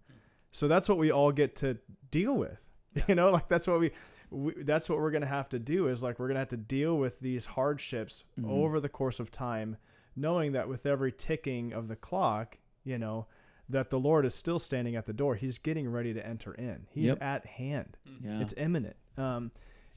So 0.50 0.66
that's 0.66 0.88
what 0.88 0.98
we 0.98 1.12
all 1.12 1.30
get 1.30 1.54
to 1.56 1.78
deal 2.10 2.34
with. 2.34 2.58
You 3.08 3.14
know, 3.14 3.30
like 3.30 3.46
that's 3.48 3.66
what 3.68 3.78
we. 3.78 3.90
We, 4.30 4.54
that's 4.64 4.88
what 4.88 4.98
we're 4.98 5.12
gonna 5.12 5.26
have 5.26 5.48
to 5.50 5.58
do 5.60 5.86
is 5.86 6.02
like 6.02 6.18
we're 6.18 6.26
gonna 6.26 6.40
have 6.40 6.48
to 6.48 6.56
deal 6.56 6.98
with 6.98 7.20
these 7.20 7.44
hardships 7.46 8.24
Mhm. 8.40 8.50
over 8.50 8.80
the 8.80 8.88
course 8.88 9.20
of 9.20 9.30
time 9.30 9.76
knowing 10.16 10.50
that 10.52 10.66
with 10.68 10.84
every 10.86 11.12
ticking 11.12 11.72
of 11.72 11.86
the 11.86 11.94
clock, 11.94 12.58
you 12.84 12.98
know, 12.98 13.26
that 13.68 13.90
the 13.90 13.98
Lord 13.98 14.24
is 14.24 14.34
still 14.34 14.58
standing 14.58 14.94
at 14.96 15.06
the 15.06 15.12
door. 15.12 15.34
He's 15.34 15.58
getting 15.58 15.88
ready 15.90 16.14
to 16.14 16.24
enter 16.24 16.54
in. 16.54 16.86
He's 16.90 17.06
Yep. 17.06 17.22
at 17.22 17.46
hand. 17.46 17.96
yeah, 18.22 18.40
It's 18.40 18.54
imminent. 18.56 18.96
Um, 19.18 19.50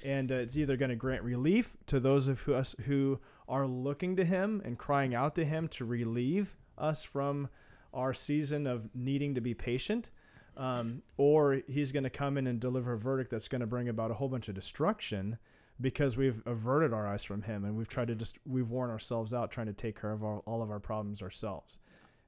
and 0.04 0.32
uh, 0.32 0.36
it's 0.36 0.58
either 0.58 0.78
going 0.78 0.90
to 0.90 0.96
grant 0.96 1.24
relief 1.24 1.76
to 1.88 2.00
those 2.00 2.28
of 2.28 2.42
who- 2.42 2.54
us 2.56 2.76
who 2.86 3.20
are 3.48 3.68
looking 3.68 4.16
to 4.16 4.26
Him 4.26 4.62
and 4.66 4.78
crying 4.78 5.14
out 5.14 5.36
to 5.36 5.46
Him 5.46 5.68
to 5.70 5.86
relieve 5.86 6.56
us 6.78 7.04
from 7.04 7.50
our 7.94 8.14
season 8.14 8.66
of 8.66 8.90
needing 8.96 9.36
to 9.36 9.42
be 9.42 9.54
patient, 9.54 10.10
um, 10.58 11.02
or 11.18 11.62
He's 11.68 11.92
going 11.92 12.04
to 12.06 12.10
come 12.10 12.38
in 12.38 12.48
and 12.48 12.60
deliver 12.60 12.94
a 12.94 12.98
verdict 12.98 13.30
that's 13.32 13.48
going 13.48 13.62
to 13.62 13.68
bring 13.68 13.90
about 13.90 14.10
a 14.12 14.14
whole 14.16 14.30
bunch 14.30 14.48
of 14.48 14.56
destruction 14.56 15.38
because 15.82 16.18
we've 16.18 16.42
averted 16.46 16.92
our 16.94 17.08
eyes 17.08 17.24
from 17.24 17.42
Him 17.44 17.64
and 17.66 17.76
we've 17.78 17.88
tried 17.88 18.08
to 18.10 18.16
just 18.16 18.38
we've 18.46 18.70
worn 18.70 18.90
ourselves 18.90 19.34
out 19.34 19.52
trying 19.52 19.68
to 19.68 19.74
take 19.74 20.00
care 20.00 20.12
of 20.12 20.24
our, 20.24 20.40
all 20.40 20.62
of 20.62 20.70
our 20.72 20.80
problems 20.80 21.22
ourselves, 21.22 21.80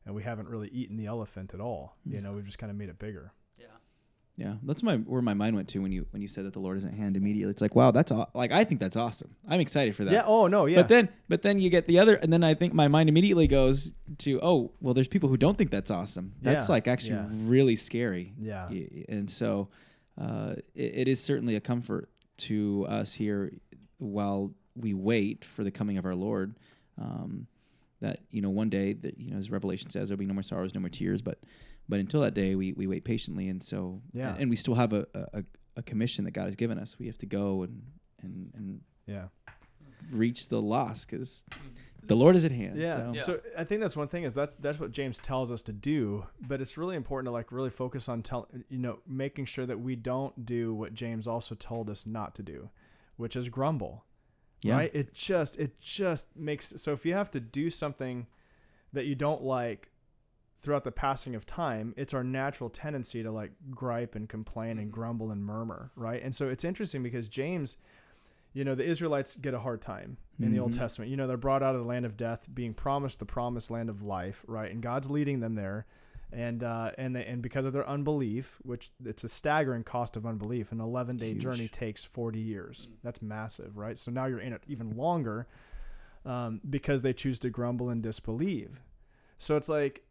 and 0.05 0.15
we 0.15 0.23
haven't 0.23 0.47
really 0.49 0.69
eaten 0.69 0.97
the 0.97 1.05
elephant 1.05 1.53
at 1.53 1.59
all. 1.61 1.95
You 2.05 2.15
Yeah. 2.15 2.19
know, 2.21 2.33
we've 2.33 2.45
just 2.45 2.57
kind 2.57 2.71
of 2.71 2.77
made 2.77 2.89
it 2.89 2.97
bigger. 2.99 3.33
Yeah. 3.59 3.65
yeah. 4.37 4.55
That's 4.63 4.81
my 4.83 4.97
where 4.97 5.21
my 5.21 5.33
mind 5.33 5.55
went 5.55 5.67
to 5.69 5.79
when 5.79 5.91
you 5.91 6.05
when 6.11 6.21
you 6.21 6.27
said 6.27 6.45
that 6.45 6.53
the 6.53 6.59
Lord 6.59 6.77
is 6.77 6.85
at 6.85 6.93
hand 6.93 7.15
immediately. 7.17 7.51
It's 7.51 7.61
like, 7.61 7.75
wow, 7.75 7.91
that's 7.91 8.11
aw- 8.11 8.27
like 8.33 8.51
I 8.51 8.63
think 8.63 8.79
that's 8.81 8.95
awesome. 8.95 9.35
I'm 9.47 9.59
excited 9.59 9.95
for 9.95 10.03
that. 10.05 10.11
Yeah. 10.11 10.23
Oh 10.25 10.47
no. 10.47 10.65
Yeah. 10.65 10.77
But 10.77 10.87
then, 10.87 11.09
but 11.29 11.41
then 11.43 11.59
you 11.59 11.69
get 11.69 11.85
the 11.87 11.99
other, 11.99 12.15
and 12.15 12.31
then 12.33 12.43
I 12.43 12.53
think 12.55 12.73
my 12.73 12.87
mind 12.87 13.09
immediately 13.09 13.47
goes 13.47 13.93
to, 14.19 14.39
oh, 14.41 14.71
well, 14.81 14.93
there's 14.93 15.07
people 15.07 15.29
who 15.29 15.37
don't 15.37 15.57
think 15.57 15.69
that's 15.71 15.91
awesome. 15.91 16.33
That's 16.41 16.67
Yeah, 16.67 16.73
like 16.73 16.87
actually 16.87 17.15
yeah. 17.15 17.27
really 17.31 17.75
scary. 17.75 18.33
yeah. 18.39 18.69
And 19.09 19.29
so, 19.29 19.69
uh, 20.19 20.55
it, 20.75 20.95
it 20.95 21.07
is 21.07 21.21
certainly 21.23 21.55
a 21.55 21.61
comfort 21.61 22.09
to 22.37 22.85
us 22.89 23.13
here 23.13 23.51
while 23.99 24.51
we 24.75 24.93
wait 24.93 25.45
for 25.45 25.63
the 25.63 25.71
coming 25.71 25.97
of 25.97 26.05
our 26.05 26.15
Lord. 26.15 26.55
Um, 26.99 27.47
that 28.01 28.19
you 28.31 28.41
know, 28.41 28.49
one 28.49 28.69
day 28.69 28.93
that 28.93 29.19
you 29.19 29.31
know, 29.31 29.37
as 29.37 29.49
Revelation 29.49 29.89
says, 29.89 30.09
there'll 30.09 30.19
be 30.19 30.25
no 30.25 30.33
more 30.33 30.43
sorrows, 30.43 30.73
no 30.75 30.81
more 30.81 30.89
tears. 30.89 31.21
But, 31.21 31.39
but 31.87 31.99
until 31.99 32.21
that 32.21 32.33
day, 32.33 32.55
we 32.55 32.73
we 32.73 32.87
wait 32.87 33.05
patiently, 33.05 33.47
and 33.47 33.63
so 33.63 34.01
Yeah. 34.11 34.35
and 34.37 34.49
we 34.49 34.55
still 34.55 34.75
have 34.75 34.91
a, 34.93 35.07
a 35.15 35.43
a 35.77 35.81
commission 35.81 36.25
that 36.25 36.31
God 36.31 36.45
has 36.45 36.55
given 36.55 36.77
us. 36.77 36.99
We 36.99 37.07
have 37.07 37.17
to 37.19 37.25
go 37.25 37.63
and 37.63 37.83
and 38.21 38.51
and 38.55 38.81
Yeah. 39.07 39.27
reach 40.11 40.49
the 40.49 40.61
lost 40.61 41.09
because 41.09 41.45
mm-hmm. 41.51 42.07
the 42.07 42.15
Lord 42.15 42.35
is 42.35 42.43
at 42.43 42.51
hand. 42.51 42.77
Yeah. 42.77 42.95
so. 42.95 43.11
Yeah. 43.13 43.21
So 43.21 43.39
I 43.57 43.63
think 43.63 43.81
that's 43.81 43.95
one 43.95 44.07
thing 44.07 44.23
is 44.23 44.33
that's 44.33 44.55
that's 44.55 44.79
what 44.79 44.91
James 44.91 45.19
tells 45.19 45.51
us 45.51 45.61
to 45.63 45.71
do, 45.71 46.25
but 46.41 46.59
it's 46.59 46.77
really 46.77 46.95
important 46.95 47.27
to 47.27 47.31
like 47.31 47.51
really 47.51 47.69
focus 47.69 48.09
on 48.09 48.23
tell 48.23 48.47
you 48.69 48.79
know 48.79 48.99
making 49.07 49.45
sure 49.45 49.65
that 49.67 49.79
we 49.79 49.95
don't 49.95 50.45
do 50.45 50.73
what 50.73 50.93
James 50.93 51.27
also 51.27 51.55
told 51.55 51.89
us 51.89 52.05
not 52.05 52.33
to 52.35 52.43
do, 52.43 52.69
which 53.15 53.35
is 53.35 53.47
grumble. 53.49 54.05
Yeah. 54.63 54.75
Right? 54.77 54.91
It 54.93 55.13
just 55.13 55.57
it 55.59 55.79
just 55.81 56.35
makes 56.35 56.73
so 56.81 56.93
if 56.93 57.05
you 57.05 57.13
have 57.13 57.31
to 57.31 57.39
do 57.39 57.69
something 57.69 58.27
that 58.93 59.05
you 59.05 59.15
don't 59.15 59.41
like 59.43 59.89
throughout 60.59 60.83
the 60.83 60.91
passing 60.91 61.33
of 61.33 61.45
time, 61.45 61.93
it's 61.97 62.13
our 62.13 62.23
natural 62.23 62.69
tendency 62.69 63.23
to 63.23 63.31
like 63.31 63.51
gripe 63.71 64.13
and 64.15 64.29
complain 64.29 64.77
and 64.77 64.89
Mhm. 64.89 64.93
grumble 64.93 65.31
and 65.31 65.43
murmur, 65.43 65.91
right? 65.95 66.21
And 66.21 66.35
so 66.35 66.49
it's 66.49 66.63
interesting 66.63 67.01
because 67.01 67.27
James, 67.27 67.77
you 68.53 68.63
know, 68.63 68.75
the 68.75 68.85
Israelites 68.85 69.35
get 69.37 69.55
a 69.55 69.59
hard 69.59 69.81
time 69.81 70.17
in 70.39 70.51
the 70.51 70.59
Old 70.59 70.73
Mhm. 70.73 70.77
Testament. 70.77 71.09
You 71.09 71.17
know, 71.17 71.25
they're 71.25 71.37
brought 71.37 71.63
out 71.63 71.73
of 71.73 71.81
the 71.81 71.87
land 71.87 72.05
of 72.05 72.15
death, 72.17 72.47
being 72.53 72.73
promised 72.75 73.17
the 73.19 73.25
promised 73.25 73.71
land 73.71 73.89
of 73.89 74.03
life, 74.03 74.43
right? 74.47 74.71
And 74.71 74.81
God's 74.83 75.09
leading 75.09 75.39
them 75.39 75.55
there. 75.55 75.87
And 76.33 76.63
uh, 76.63 76.91
and 76.97 77.15
they, 77.15 77.25
and 77.25 77.41
because 77.41 77.65
of 77.65 77.73
their 77.73 77.87
unbelief, 77.87 78.57
which 78.63 78.89
it's 79.03 79.23
a 79.25 79.29
staggering 79.29 79.83
cost 79.83 80.15
of 80.15 80.25
unbelief, 80.25 80.71
an 80.71 80.79
11 80.79 81.17
day 81.17 81.33
Huge. 81.33 81.41
journey 81.41 81.67
takes 81.67 82.05
40 82.05 82.39
years. 82.39 82.87
That's 83.03 83.21
massive, 83.21 83.77
right? 83.77 83.97
So 83.97 84.11
now 84.11 84.27
you're 84.27 84.39
in 84.39 84.53
it 84.53 84.63
even 84.67 84.95
longer 84.95 85.47
um, 86.25 86.61
because 86.69 87.01
they 87.01 87.13
choose 87.13 87.37
to 87.39 87.49
grumble 87.49 87.89
and 87.89 88.01
disbelieve. 88.01 88.81
So 89.37 89.57
it's 89.57 89.67
like 89.67 90.03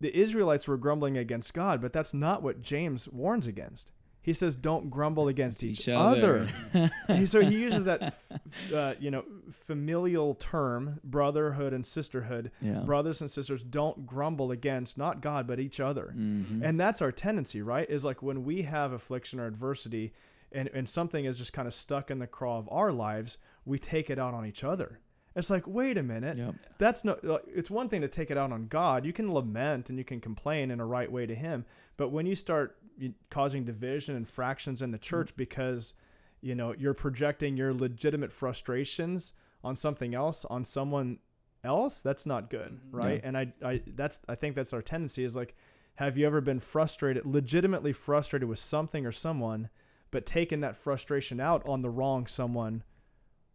the 0.00 0.14
Israelites 0.18 0.66
were 0.66 0.76
grumbling 0.76 1.16
against 1.16 1.54
God, 1.54 1.80
but 1.80 1.92
that's 1.92 2.12
not 2.12 2.42
what 2.42 2.60
James 2.62 3.08
warns 3.08 3.46
against. 3.46 3.92
He 4.26 4.32
says, 4.34 4.56
"Don't 4.56 4.90
grumble 4.90 5.28
against 5.28 5.62
each, 5.64 5.88
other." 5.88 6.48
He- 7.08 7.24
so 7.26 7.40
he 7.40 7.56
uses 7.56 7.84
that, 7.84 8.02
f- 8.02 8.32
uh, 8.74 8.94
you 9.00 9.10
know, 9.10 9.24
familial 9.52 10.34
term, 10.34 11.00
brotherhood 11.04 11.72
and 11.72 11.86
sisterhood. 11.86 12.50
yeah. 12.60 12.80
Brothers 12.80 13.20
and 13.20 13.30
sisters, 13.30 13.62
don't 13.62 14.06
grumble 14.06 14.50
against 14.50 14.98
not 14.98 15.20
God 15.20 15.46
but 15.46 15.60
each 15.60 15.80
other. 15.80 16.12
Mhm. 16.16 16.60
And 16.62 16.78
that's 16.78 17.00
our 17.00 17.12
tendency, 17.12 17.62
right? 17.62 17.88
Is 17.88 18.04
like 18.04 18.22
when 18.22 18.44
we 18.44 18.62
have 18.62 18.92
affliction 18.92 19.40
or 19.40 19.46
adversity 19.46 20.12
and, 20.52 20.68
and 20.74 20.88
something 20.88 21.24
is 21.24 21.38
just 21.38 21.52
kind 21.52 21.66
of 21.68 21.74
stuck 21.74 22.10
in 22.10 22.18
the 22.18 22.26
craw 22.26 22.58
of 22.58 22.68
our 22.70 22.92
lives, 22.92 23.38
we 23.64 23.78
take 23.78 24.10
it 24.10 24.18
out 24.18 24.34
on 24.34 24.44
each 24.46 24.62
other. 24.64 25.00
It's 25.36 25.50
like, 25.50 25.64
wait 25.66 25.98
a 25.98 26.02
minute. 26.02 26.38
Yep. 26.38 26.54
That's 26.78 27.04
no, 27.04 27.18
it's 27.46 27.70
one 27.70 27.88
thing 27.88 28.00
to 28.00 28.08
take 28.08 28.30
it 28.30 28.38
out 28.38 28.50
on 28.52 28.66
God. 28.68 29.04
You 29.04 29.12
can 29.12 29.32
lament 29.32 29.90
and 29.90 29.98
you 29.98 30.04
can 30.04 30.20
complain 30.20 30.70
in 30.70 30.80
a 30.80 30.86
right 30.86 31.10
way 31.12 31.26
to 31.26 31.34
Him. 31.34 31.64
But 31.96 32.08
when 32.08 32.26
you 32.26 32.34
start 32.34 32.76
causing 33.30 33.64
division 33.64 34.16
and 34.16 34.26
fractions 34.26 34.80
in 34.80 34.90
the 34.90 34.98
church 34.98 35.36
because, 35.36 35.92
you 36.40 36.54
know, 36.54 36.74
you're 36.76 36.94
projecting 36.94 37.56
your 37.56 37.74
legitimate 37.74 38.32
frustrations 38.32 39.34
on 39.62 39.76
something 39.76 40.14
else, 40.14 40.44
on 40.46 40.64
someone 40.64 41.18
else, 41.62 42.00
that's 42.00 42.24
not 42.24 42.48
good, 42.48 42.72
Mhm. 42.72 42.80
right? 42.92 43.20
Yeah. 43.22 43.28
And 43.28 43.36
I, 43.36 43.52
I, 43.62 43.82
that's, 43.86 44.20
I 44.28 44.34
think 44.36 44.56
that's 44.56 44.72
our 44.72 44.82
tendency 44.82 45.24
is 45.24 45.36
like, 45.36 45.54
have 45.96 46.16
you 46.16 46.26
ever 46.26 46.40
been 46.40 46.60
frustrated, 46.60 47.26
legitimately 47.26 47.92
frustrated 47.92 48.48
with 48.48 48.58
something 48.58 49.04
or 49.04 49.12
someone, 49.12 49.68
but 50.10 50.24
taken 50.24 50.60
that 50.60 50.76
frustration 50.76 51.40
out 51.40 51.66
on 51.66 51.82
the 51.82 51.90
wrong 51.90 52.26
someone, 52.26 52.82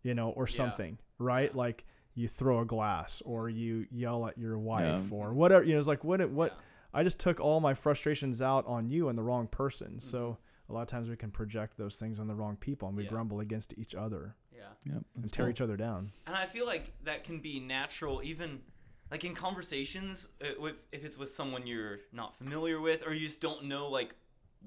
you 0.04 0.14
know, 0.14 0.30
or 0.32 0.46
something, 0.48 0.98
right? 1.22 1.56
Like 1.56 1.86
you 2.16 2.28
throw 2.28 2.60
a 2.60 2.66
glass 2.66 3.22
or 3.25 3.50
you 3.50 3.86
yell 3.92 4.28
at 4.28 4.38
your 4.38 4.58
wife 4.60 5.08
Yeah. 5.10 5.18
or 5.18 5.34
whatever. 5.34 5.63
You 5.63 5.74
know, 5.74 5.80
it's 5.80 5.88
like 5.88 6.04
what, 6.04 6.20
it- 6.22 6.30
what 6.30 6.51
Yeah. 6.51 7.00
I 7.00 7.04
just 7.04 7.20
took 7.20 7.40
all 7.40 7.60
my 7.62 7.74
frustrations 7.74 8.42
out 8.42 8.66
on 8.68 8.90
you 8.90 9.08
and 9.10 9.18
the 9.18 9.24
wrong 9.24 9.48
person. 9.48 10.00
So 10.01 10.38
a 10.70 10.74
lot 10.74 10.82
of 10.82 10.88
times 10.88 11.08
we 11.10 11.16
can 11.16 11.32
project 11.32 11.78
those 11.78 11.98
things 11.98 12.20
on 12.20 12.28
the 12.28 12.36
wrong 12.36 12.58
people 12.58 12.88
and 12.90 12.98
we 12.98 13.04
Yeah. 13.04 13.10
grumble 13.10 13.40
against 13.40 13.74
each 13.78 13.96
other 13.96 14.36
Yeah. 14.54 14.63
Yep. 14.86 15.04
and 15.16 15.32
tear 15.34 15.46
cool. 15.46 15.51
each 15.51 15.62
other 15.62 15.78
down. 15.78 16.12
And 16.28 16.36
I 16.36 16.46
feel 16.48 16.66
like 16.66 16.92
that 17.06 17.24
can 17.24 17.40
be 17.40 17.60
natural, 17.62 18.22
even 18.24 18.62
like 19.10 19.24
in 19.25 19.34
conversations 19.34 20.30
uh, 20.42 20.60
with 20.60 20.75
if 20.92 21.04
it's 21.06 21.18
with 21.18 21.30
someone 21.30 21.66
you're 21.68 22.00
not 22.13 22.38
familiar 22.38 22.80
with, 22.82 23.06
or 23.06 23.13
you 23.13 23.22
just 23.25 23.42
don't 23.42 23.66
know 23.66 23.88
like 23.90 24.16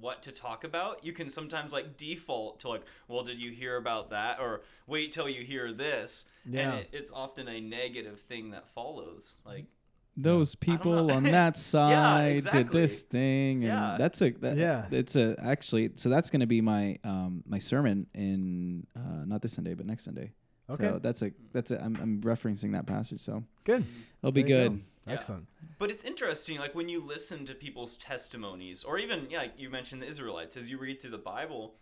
what 0.00 0.22
to 0.22 0.32
talk 0.32 0.64
about. 0.64 1.04
You 1.04 1.12
can 1.12 1.30
sometimes 1.30 1.72
like 1.72 1.96
default 1.96 2.60
to 2.60 2.68
like, 2.68 2.82
well, 3.08 3.22
did 3.22 3.38
you 3.38 3.50
hear 3.52 3.76
about 3.76 4.10
that, 4.10 4.40
or 4.40 4.62
wait 4.86 5.12
till 5.12 5.28
you 5.28 5.42
hear 5.42 5.72
this, 5.72 6.26
Yeah. 6.44 6.70
and 6.72 6.80
it, 6.80 6.88
it's 6.92 7.12
often 7.12 7.48
a 7.48 7.60
negative 7.60 8.20
thing 8.20 8.50
that 8.50 8.68
follows. 8.68 9.38
Like, 9.44 9.66
those 10.16 10.54
people 10.54 11.10
on 11.10 11.22
that 11.40 11.56
side 11.56 12.26
did 12.26 12.36
exactly. 12.36 12.80
this 12.80 13.02
thing 13.02 13.64
and 13.64 13.64
Yeah. 13.64 13.96
that's 13.98 14.22
a 14.22 14.30
that, 14.30 14.56
Yeah. 14.56 14.86
it's 14.92 15.16
a 15.16 15.34
actually 15.42 15.90
so 15.96 16.08
that's 16.08 16.30
going 16.30 16.38
to 16.40 16.46
be 16.46 16.60
my 16.60 16.98
um 17.02 17.42
my 17.46 17.58
sermon 17.58 18.06
in 18.14 18.86
uh 18.94 19.24
not 19.26 19.42
this 19.42 19.54
sunday 19.54 19.74
but 19.74 19.86
next 19.86 20.04
sunday 20.04 20.30
Okay. 20.70 20.84
so 20.84 20.98
that's 20.98 21.22
a 21.22 21.30
that's 21.52 21.70
a 21.70 21.82
I'm, 21.82 21.96
I'm 21.96 22.20
referencing 22.22 22.72
that 22.72 22.86
passage 22.86 23.20
so 23.20 23.44
Good. 23.64 23.84
it'll 24.22 24.32
be 24.32 24.42
There 24.42 24.68
good 24.68 24.72
go. 24.72 24.80
Yeah. 25.06 25.12
Excellent. 25.14 25.46
But 25.78 25.90
it's 25.90 26.04
interesting, 26.04 26.58
like 26.58 26.74
when 26.74 26.88
you 26.88 27.00
listen 27.02 27.44
to 27.44 27.54
people's 27.54 27.94
testimonies, 27.98 28.84
or 28.84 28.98
even, 28.98 29.26
yeah, 29.28 29.38
like 29.40 29.52
you 29.58 29.68
mentioned 29.68 30.00
the 30.00 30.06
Israelites, 30.06 30.56
as 30.56 30.70
you 30.70 30.78
read 30.78 31.02
through 31.02 31.10
the 31.10 31.18
Bible, 31.18 31.74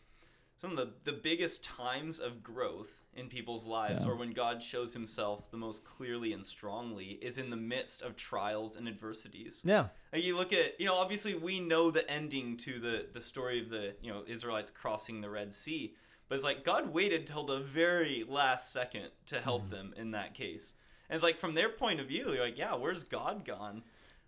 some 0.57 0.73
of 0.73 0.77
the, 0.77 0.91
the 1.05 1.12
biggest 1.12 1.62
times 1.62 2.19
of 2.19 2.43
growth 2.43 3.05
in 3.15 3.29
people's 3.29 3.65
lives, 3.65 4.05
Yeah. 4.05 4.11
or 4.11 4.17
when 4.17 4.33
God 4.33 4.61
shows 4.61 4.93
himself 4.93 5.53
the 5.53 5.57
most 5.57 5.85
clearly 5.85 6.33
and 6.33 6.45
strongly, 6.45 7.11
is 7.23 7.39
in 7.39 7.49
the 7.51 7.57
midst 7.57 8.03
of 8.03 8.17
trials 8.17 8.75
and 8.75 8.89
adversities. 8.89 9.62
Yeah. 9.65 9.87
Like 10.12 10.25
you 10.25 10.37
look 10.37 10.53
at, 10.53 10.81
you 10.81 10.87
know, 10.87 10.97
obviously 10.97 11.37
we 11.37 11.61
know 11.61 11.93
the 11.93 12.09
ending 12.11 12.57
to 12.59 12.81
the, 12.81 13.07
the 13.12 13.21
story 13.21 13.61
of 13.62 13.71
the, 13.71 13.95
you 14.03 14.12
know, 14.12 14.25
Israelites 14.27 14.73
crossing 14.73 15.21
the 15.21 15.31
Red 15.31 15.55
Sea. 15.55 15.95
But 16.33 16.37
it's 16.37 16.45
like 16.47 16.65
God 16.65 16.95
waited 16.95 17.27
till 17.27 17.45
the 17.45 17.59
very 17.61 18.25
last 18.27 18.73
second 18.73 19.11
to 19.27 19.39
help 19.39 19.65
Mm-hmm. 19.65 19.71
them 19.71 19.95
in 19.99 20.11
that 20.12 20.33
case. 20.33 20.73
And 21.11 21.15
it's 21.15 21.23
like 21.23 21.37
from 21.37 21.53
their 21.53 21.69
point 21.69 22.01
of 22.01 22.07
view, 22.09 22.33
you're 22.33 22.43
like, 22.43 22.57
yeah, 22.57 22.75
where's 22.75 23.05
God 23.05 23.45
gone? 23.45 23.83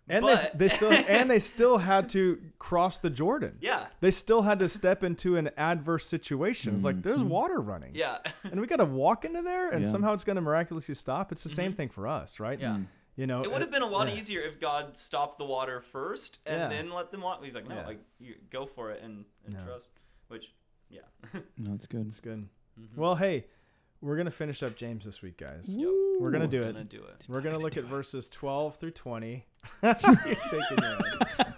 And 0.07 0.21
But- 0.21 0.51
they, 0.55 0.67
they 0.67 0.67
still 0.67 0.91
and 1.09 1.27
they 1.27 1.39
still 1.39 1.79
had 1.79 2.09
to 2.09 2.39
cross 2.59 2.99
the 2.99 3.09
Jordan. 3.09 3.57
yeah, 3.59 3.87
They 4.01 4.11
still 4.11 4.43
had 4.43 4.59
to 4.59 4.69
step 4.69 5.03
into 5.03 5.35
an 5.35 5.49
adverse 5.57 6.05
situation. 6.05 6.75
It's 6.75 6.83
like 6.83 7.01
there's 7.01 7.21
Mhm. 7.21 7.27
water 7.29 7.59
running. 7.59 7.95
yeah, 7.95 8.19
And 8.43 8.61
we 8.61 8.67
got 8.67 8.75
to 8.75 8.85
walk 8.85 9.25
into 9.25 9.41
there 9.41 9.71
and 9.71 9.83
Yeah. 9.83 9.91
somehow 9.91 10.13
it's 10.13 10.23
going 10.23 10.35
to 10.35 10.43
miraculously 10.43 10.93
stop. 10.93 11.31
It's 11.31 11.41
the 11.41 11.49
same 11.49 11.73
Mhm. 11.73 11.77
thing 11.77 11.89
for 11.89 12.07
us, 12.07 12.39
right? 12.39 12.59
yeah. 12.59 12.81
You 13.15 13.25
know, 13.25 13.41
It 13.41 13.51
would 13.51 13.61
have 13.61 13.71
been 13.71 13.81
a 13.81 13.87
lot 13.87 14.09
yeah. 14.09 14.13
easier 14.15 14.41
if 14.41 14.59
God 14.59 14.95
stopped 14.95 15.39
the 15.39 15.45
water 15.45 15.81
first 15.81 16.37
and 16.45 16.55
Yeah. 16.55 16.67
then 16.67 16.91
let 16.91 17.09
them 17.09 17.21
walk. 17.21 17.43
He's 17.43 17.55
like, 17.55 17.67
no, 17.67 17.77
Yeah. 17.77 17.87
like 17.87 18.01
you 18.19 18.35
go 18.51 18.67
for 18.67 18.91
it 18.91 19.01
and, 19.01 19.25
and 19.43 19.55
No. 19.55 19.65
trust. 19.65 19.89
Which, 20.27 20.53
yeah. 20.95 21.39
no 21.57 21.73
it's 21.73 21.87
good 21.87 22.07
It's 22.07 22.19
good. 22.19 22.47
Mhm. 22.79 22.95
Well, 22.97 23.15
hey, 23.15 23.45
we're 24.01 24.15
going 24.15 24.25
to 24.25 24.31
finish 24.31 24.61
up 24.63 24.75
James 24.75 25.05
this 25.05 25.21
week, 25.21 25.37
guys. 25.37 25.75
Yep. 25.75 25.89
We're 26.19 26.31
going 26.31 26.41
to 26.41 26.47
do 26.47 26.61
We're 26.61 26.69
it. 26.69 26.73
gonna 26.73 26.83
do 26.85 27.03
it. 27.03 27.25
We're 27.29 27.41
going 27.41 27.45
to 27.45 27.49
gonna 27.51 27.63
look 27.63 27.77
at 27.77 27.83
it. 27.83 27.87
verses 27.89 28.27
12 28.29 28.75
through 28.77 28.91
20. 28.91 29.45
You're 29.83 29.95
shaking 29.99 30.77
your 30.81 30.97
head. 30.97 31.55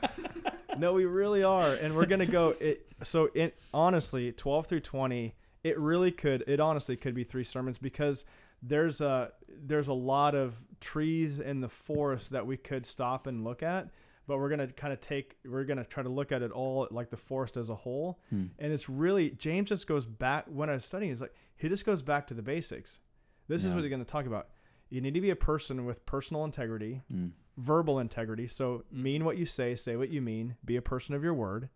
no, 0.78 0.94
we 0.94 1.06
really 1.06 1.44
are. 1.44 1.74
And 1.74 1.96
we're 1.96 2.06
going 2.06 2.20
to 2.20 2.26
go 2.26 2.56
it 2.60 2.86
so 3.04 3.30
it 3.34 3.58
honestly, 3.74 4.32
12 4.32 4.68
through 4.68 4.80
20, 4.82 5.36
it 5.64 5.80
really 5.80 6.12
could 6.12 6.44
it 6.48 6.60
honestly 6.60 6.96
could 6.96 7.14
be 7.16 7.24
three 7.24 7.44
sermons 7.44 7.78
because 7.78 8.26
there's 8.62 9.02
a 9.02 9.32
there's 9.50 9.88
a 9.88 9.94
lot 9.94 10.34
of 10.36 10.56
trees 10.80 11.40
in 11.40 11.60
the 11.62 11.70
forest 11.70 12.32
that 12.32 12.46
we 12.48 12.58
could 12.58 12.86
stop 12.86 13.28
and 13.28 13.44
look 13.44 13.62
at, 13.64 13.90
but 14.28 14.38
we're 14.38 14.50
going 14.50 14.60
to 14.68 14.74
kind 14.74 14.92
of 14.94 15.00
take 15.02 15.38
we're 15.46 15.64
going 15.64 15.78
to 15.78 15.84
try 15.86 16.04
to 16.04 16.10
look 16.10 16.32
at 16.32 16.42
it 16.42 16.52
all 16.52 16.88
like 16.92 17.10
the 17.10 17.18
forest 17.18 17.58
as 17.58 17.70
a 17.70 17.76
whole. 17.76 18.20
Hmm. 18.30 18.46
And 18.60 18.72
it's 18.74 18.88
really 18.90 19.32
James 19.32 19.70
just 19.70 19.88
goes 19.88 20.06
back 20.06 20.46
when 20.48 20.70
I 20.70 20.74
was 20.74 20.86
studying, 20.86 21.12
he's 21.12 21.22
like 21.22 21.34
he 21.56 21.70
just 21.70 21.86
goes 21.86 22.02
back 22.02 22.28
to 22.28 22.34
the 22.34 22.42
basics. 22.44 23.00
This 23.48 23.64
is 23.66 23.74
what 23.74 23.82
he's 23.82 23.90
going 23.90 24.04
to 24.04 24.12
talk 24.12 24.26
about. 24.26 24.50
You 24.90 25.02
need 25.02 25.14
to 25.16 25.22
be 25.22 25.30
a 25.32 25.36
person 25.36 25.86
with 25.86 26.06
personal 26.06 26.44
integrity, 26.46 27.02
Mm. 27.12 27.32
verbal 27.58 28.00
integrity. 28.00 28.48
So 28.48 28.84
Mm. 28.94 29.02
mean 29.04 29.26
what 29.26 29.38
you 29.38 29.46
say, 29.46 29.76
say 29.76 29.96
what 29.96 30.10
you 30.10 30.22
mean, 30.22 30.56
be 30.64 30.76
a 30.76 30.82
person 30.82 31.16
of 31.16 31.24
your 31.24 31.34
word. 31.34 31.70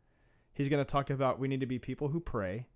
He's 0.53 0.67
going 0.70 0.84
to 0.84 0.89
talk 0.91 1.10
about 1.10 1.39
we 1.39 1.48
need 1.48 1.62
to 1.62 1.65
be 1.65 1.79
people 1.79 2.10
who 2.10 2.20
pray. 2.20 2.67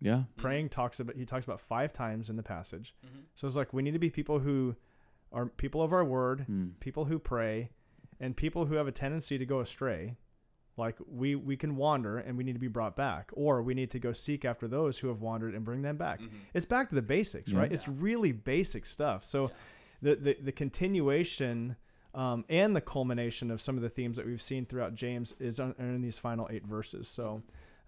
yeah 0.00 0.24
Praying 0.36 0.68
talks 0.68 1.00
about 1.00 1.16
he 1.16 1.24
talks 1.24 1.44
about 1.44 1.60
five 1.60 1.92
times 1.92 2.28
in 2.30 2.36
the 2.36 2.42
passage. 2.42 2.94
Mhm. 3.04 3.24
So 3.34 3.46
it's 3.46 3.56
like 3.56 3.72
we 3.72 3.82
need 3.82 3.92
to 3.94 3.98
be 3.98 4.10
people 4.10 4.38
who 4.40 4.76
are 5.32 5.46
people 5.46 5.82
of 5.82 5.92
our 5.92 6.04
word, 6.04 6.46
Mm. 6.48 6.78
people 6.80 7.06
who 7.06 7.18
pray, 7.18 7.70
and 8.20 8.36
people 8.36 8.66
who 8.66 8.74
have 8.74 8.86
a 8.86 8.92
tendency 8.92 9.38
to 9.38 9.46
go 9.46 9.60
astray. 9.60 10.16
Like 10.78 10.98
we 11.08 11.34
we 11.34 11.56
can 11.56 11.76
wander 11.76 12.18
and 12.18 12.36
we 12.36 12.44
need 12.44 12.52
to 12.52 12.58
be 12.58 12.68
brought 12.68 12.96
back, 12.96 13.30
or 13.32 13.62
we 13.62 13.72
need 13.72 13.90
to 13.92 13.98
go 13.98 14.12
seek 14.12 14.44
after 14.44 14.68
those 14.68 14.98
who 14.98 15.08
have 15.08 15.22
wandered 15.22 15.54
and 15.54 15.64
bring 15.64 15.80
them 15.82 15.96
back. 15.96 16.20
Mhm. 16.20 16.28
It's 16.52 16.66
back 16.66 16.90
to 16.90 16.94
the 16.94 17.00
basics, 17.02 17.50
Yeah. 17.50 17.60
right? 17.60 17.72
It's 17.72 17.88
really 17.88 18.32
basic 18.32 18.84
stuff. 18.84 19.24
So 19.24 19.44
Yeah. 19.44 19.54
the 20.02 20.14
the, 20.16 20.36
the 20.44 20.52
continuation 20.52 21.76
um, 22.14 22.44
and 22.48 22.74
the 22.76 22.80
culmination 22.80 23.50
of 23.50 23.60
some 23.60 23.76
of 23.76 23.82
the 23.82 23.90
themes 23.90 24.16
that 24.16 24.24
we've 24.26 24.40
seen 24.42 24.64
throughout 24.66 24.94
James 24.94 25.32
is 25.38 25.60
on, 25.60 25.74
in 25.78 26.00
these 26.00 26.18
final 26.18 26.46
eight 26.50 26.64
verses. 26.66 27.08
So 27.08 27.42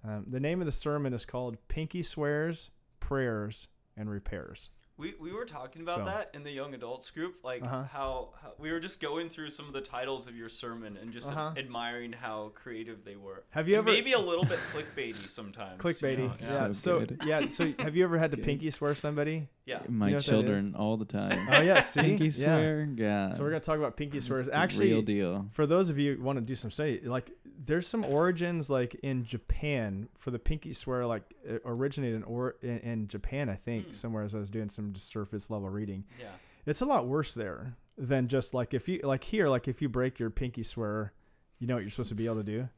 um, 0.05 0.25
the 0.29 0.39
name 0.41 0.61
of 0.61 0.67
the 0.67 0.73
sermon 0.73 1.13
is 1.15 1.25
called 1.25 1.57
Pinky 1.69 2.03
Swears, 2.03 2.71
Prayers, 3.01 3.69
and 3.97 4.11
Repairs. 4.11 4.69
We, 4.99 5.15
we 5.21 5.33
were 5.33 5.45
talking 5.45 5.83
about 5.83 5.99
So- 6.01 6.05
that 6.07 6.31
in 6.35 6.43
the 6.43 6.51
young 6.51 6.75
adults 6.75 7.11
group, 7.11 7.37
like 7.45 7.63
Uh-huh. 7.63 7.85
how, 7.85 8.31
how 8.43 8.53
we 8.59 8.73
were 8.73 8.81
just 8.81 9.01
going 9.01 9.29
through 9.31 9.51
some 9.51 9.67
of 9.69 9.73
the 9.73 9.81
titles 9.81 10.27
of 10.27 10.35
your 10.37 10.49
sermon 10.49 10.97
and 11.01 11.13
just 11.13 11.31
Uh-huh. 11.31 11.53
admiring 11.57 12.13
how 12.13 12.51
creative 12.55 13.05
they 13.05 13.15
were. 13.15 13.45
Have 13.51 13.69
you 13.69 13.79
And 13.79 13.87
ever 13.89 13.95
maybe 13.95 14.13
a 14.13 14.19
little 14.19 14.45
bit 14.45 14.59
clickbaity 14.75 15.29
sometimes. 15.29 15.83
you 15.83 15.89
clickbaity? 15.91 16.19
know, 16.19 16.35
yeah. 16.41 16.73
So 16.73 17.07
So 17.07 17.07
yeah. 17.25 17.47
So 17.49 17.73
have 17.79 17.95
you 17.97 18.03
ever 18.03 18.19
had 18.19 18.33
to 18.33 18.37
pinky 18.37 18.71
swear 18.73 18.95
somebody? 18.97 19.49
yeah. 19.67 19.81
my 19.89 20.09
You 20.09 20.15
know 20.15 20.21
children 20.21 20.75
all 20.75 20.97
the 20.97 21.05
time 21.05 21.47
Oh 21.51 21.61
yeah. 21.63 21.81
See. 21.83 22.01
pinky 22.01 22.31
swear 22.31 22.89
yeah 22.97 23.33
So 23.35 23.45
we're 23.45 23.51
gonna 23.51 23.61
talk 23.61 23.79
about 23.79 23.97
pinky 23.97 24.17
It's 24.19 24.27
swears. 24.27 24.49
Actually, 24.49 24.89
real 24.93 25.03
deal 25.03 25.47
for 25.53 25.65
those 25.67 25.91
of 25.91 25.99
you 25.99 26.17
who 26.17 26.23
want 26.25 26.39
to 26.39 26.45
do 26.45 26.57
some 26.57 26.71
study, 26.73 27.01
like 27.05 27.31
there's 27.59 27.89
some 27.89 28.05
origins 28.05 28.71
like 28.71 28.95
in 29.03 29.25
Japan 29.25 30.09
for 30.17 30.31
the 30.31 30.39
pinky 30.39 30.73
swear, 30.73 31.05
like 31.07 31.23
it 31.45 31.61
originated 31.65 32.17
in 32.17 32.23
or 32.23 32.55
in, 32.63 32.79
in 32.79 33.09
Japan, 33.09 33.49
I 33.49 33.57
think, 33.57 33.87
Hmm. 33.87 33.93
somewhere 33.93 34.23
as 34.23 34.35
I 34.35 34.39
was 34.39 34.49
doing 34.51 34.69
some 34.69 34.95
surface 34.95 35.51
level 35.51 35.69
reading. 35.69 36.05
Yeah. 36.21 36.27
It's 36.67 36.81
a 36.83 36.87
lot 36.87 37.07
worse 37.07 37.35
there. 37.35 37.75
than 38.01 38.29
just 38.29 38.55
like 38.55 38.75
if 38.75 38.87
you 38.89 39.01
like 39.03 39.25
here 39.25 39.49
like 39.49 39.67
if 39.67 39.83
you 39.83 39.89
break 39.89 40.21
your 40.21 40.31
pinky 40.31 40.63
swear, 40.63 41.13
you 41.59 41.67
know 41.67 41.75
what 41.75 41.81
you're 41.83 41.91
supposed 41.91 42.11
to 42.11 42.15
be 42.15 42.27
able 42.27 42.37
to 42.37 42.43
do? 42.45 42.69